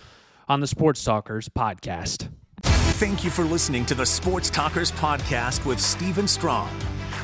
on 0.48 0.60
the 0.60 0.68
Sports 0.68 1.04
Talkers 1.04 1.50
podcast. 1.50 2.30
Thank 2.62 3.24
you 3.24 3.32
for 3.32 3.46
listening 3.46 3.84
to 3.88 3.96
the 3.96 4.06
Sports 4.06 4.52
Talkers 4.52 4.92
podcast 4.92 5.66
with 5.66 5.80
Stephen 5.80 6.28
Strom. 6.28 6.70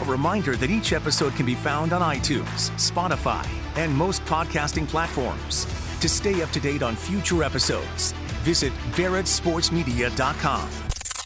A 0.02 0.06
reminder 0.06 0.58
that 0.58 0.70
each 0.70 0.92
episode 0.92 1.36
can 1.36 1.46
be 1.46 1.56
found 1.56 1.94
on 1.94 2.02
iTunes, 2.02 2.70
Spotify, 2.72 3.48
and 3.78 3.96
most 3.96 4.24
podcasting 4.26 4.88
platforms. 4.88 5.66
To 6.02 6.10
stay 6.10 6.42
up 6.42 6.50
to 6.52 6.60
date 6.60 6.84
on 6.84 6.96
future 6.96 7.44
episodes, 7.44 8.12
visit 8.44 8.74
barrettsportsmedia.com. 8.92 10.85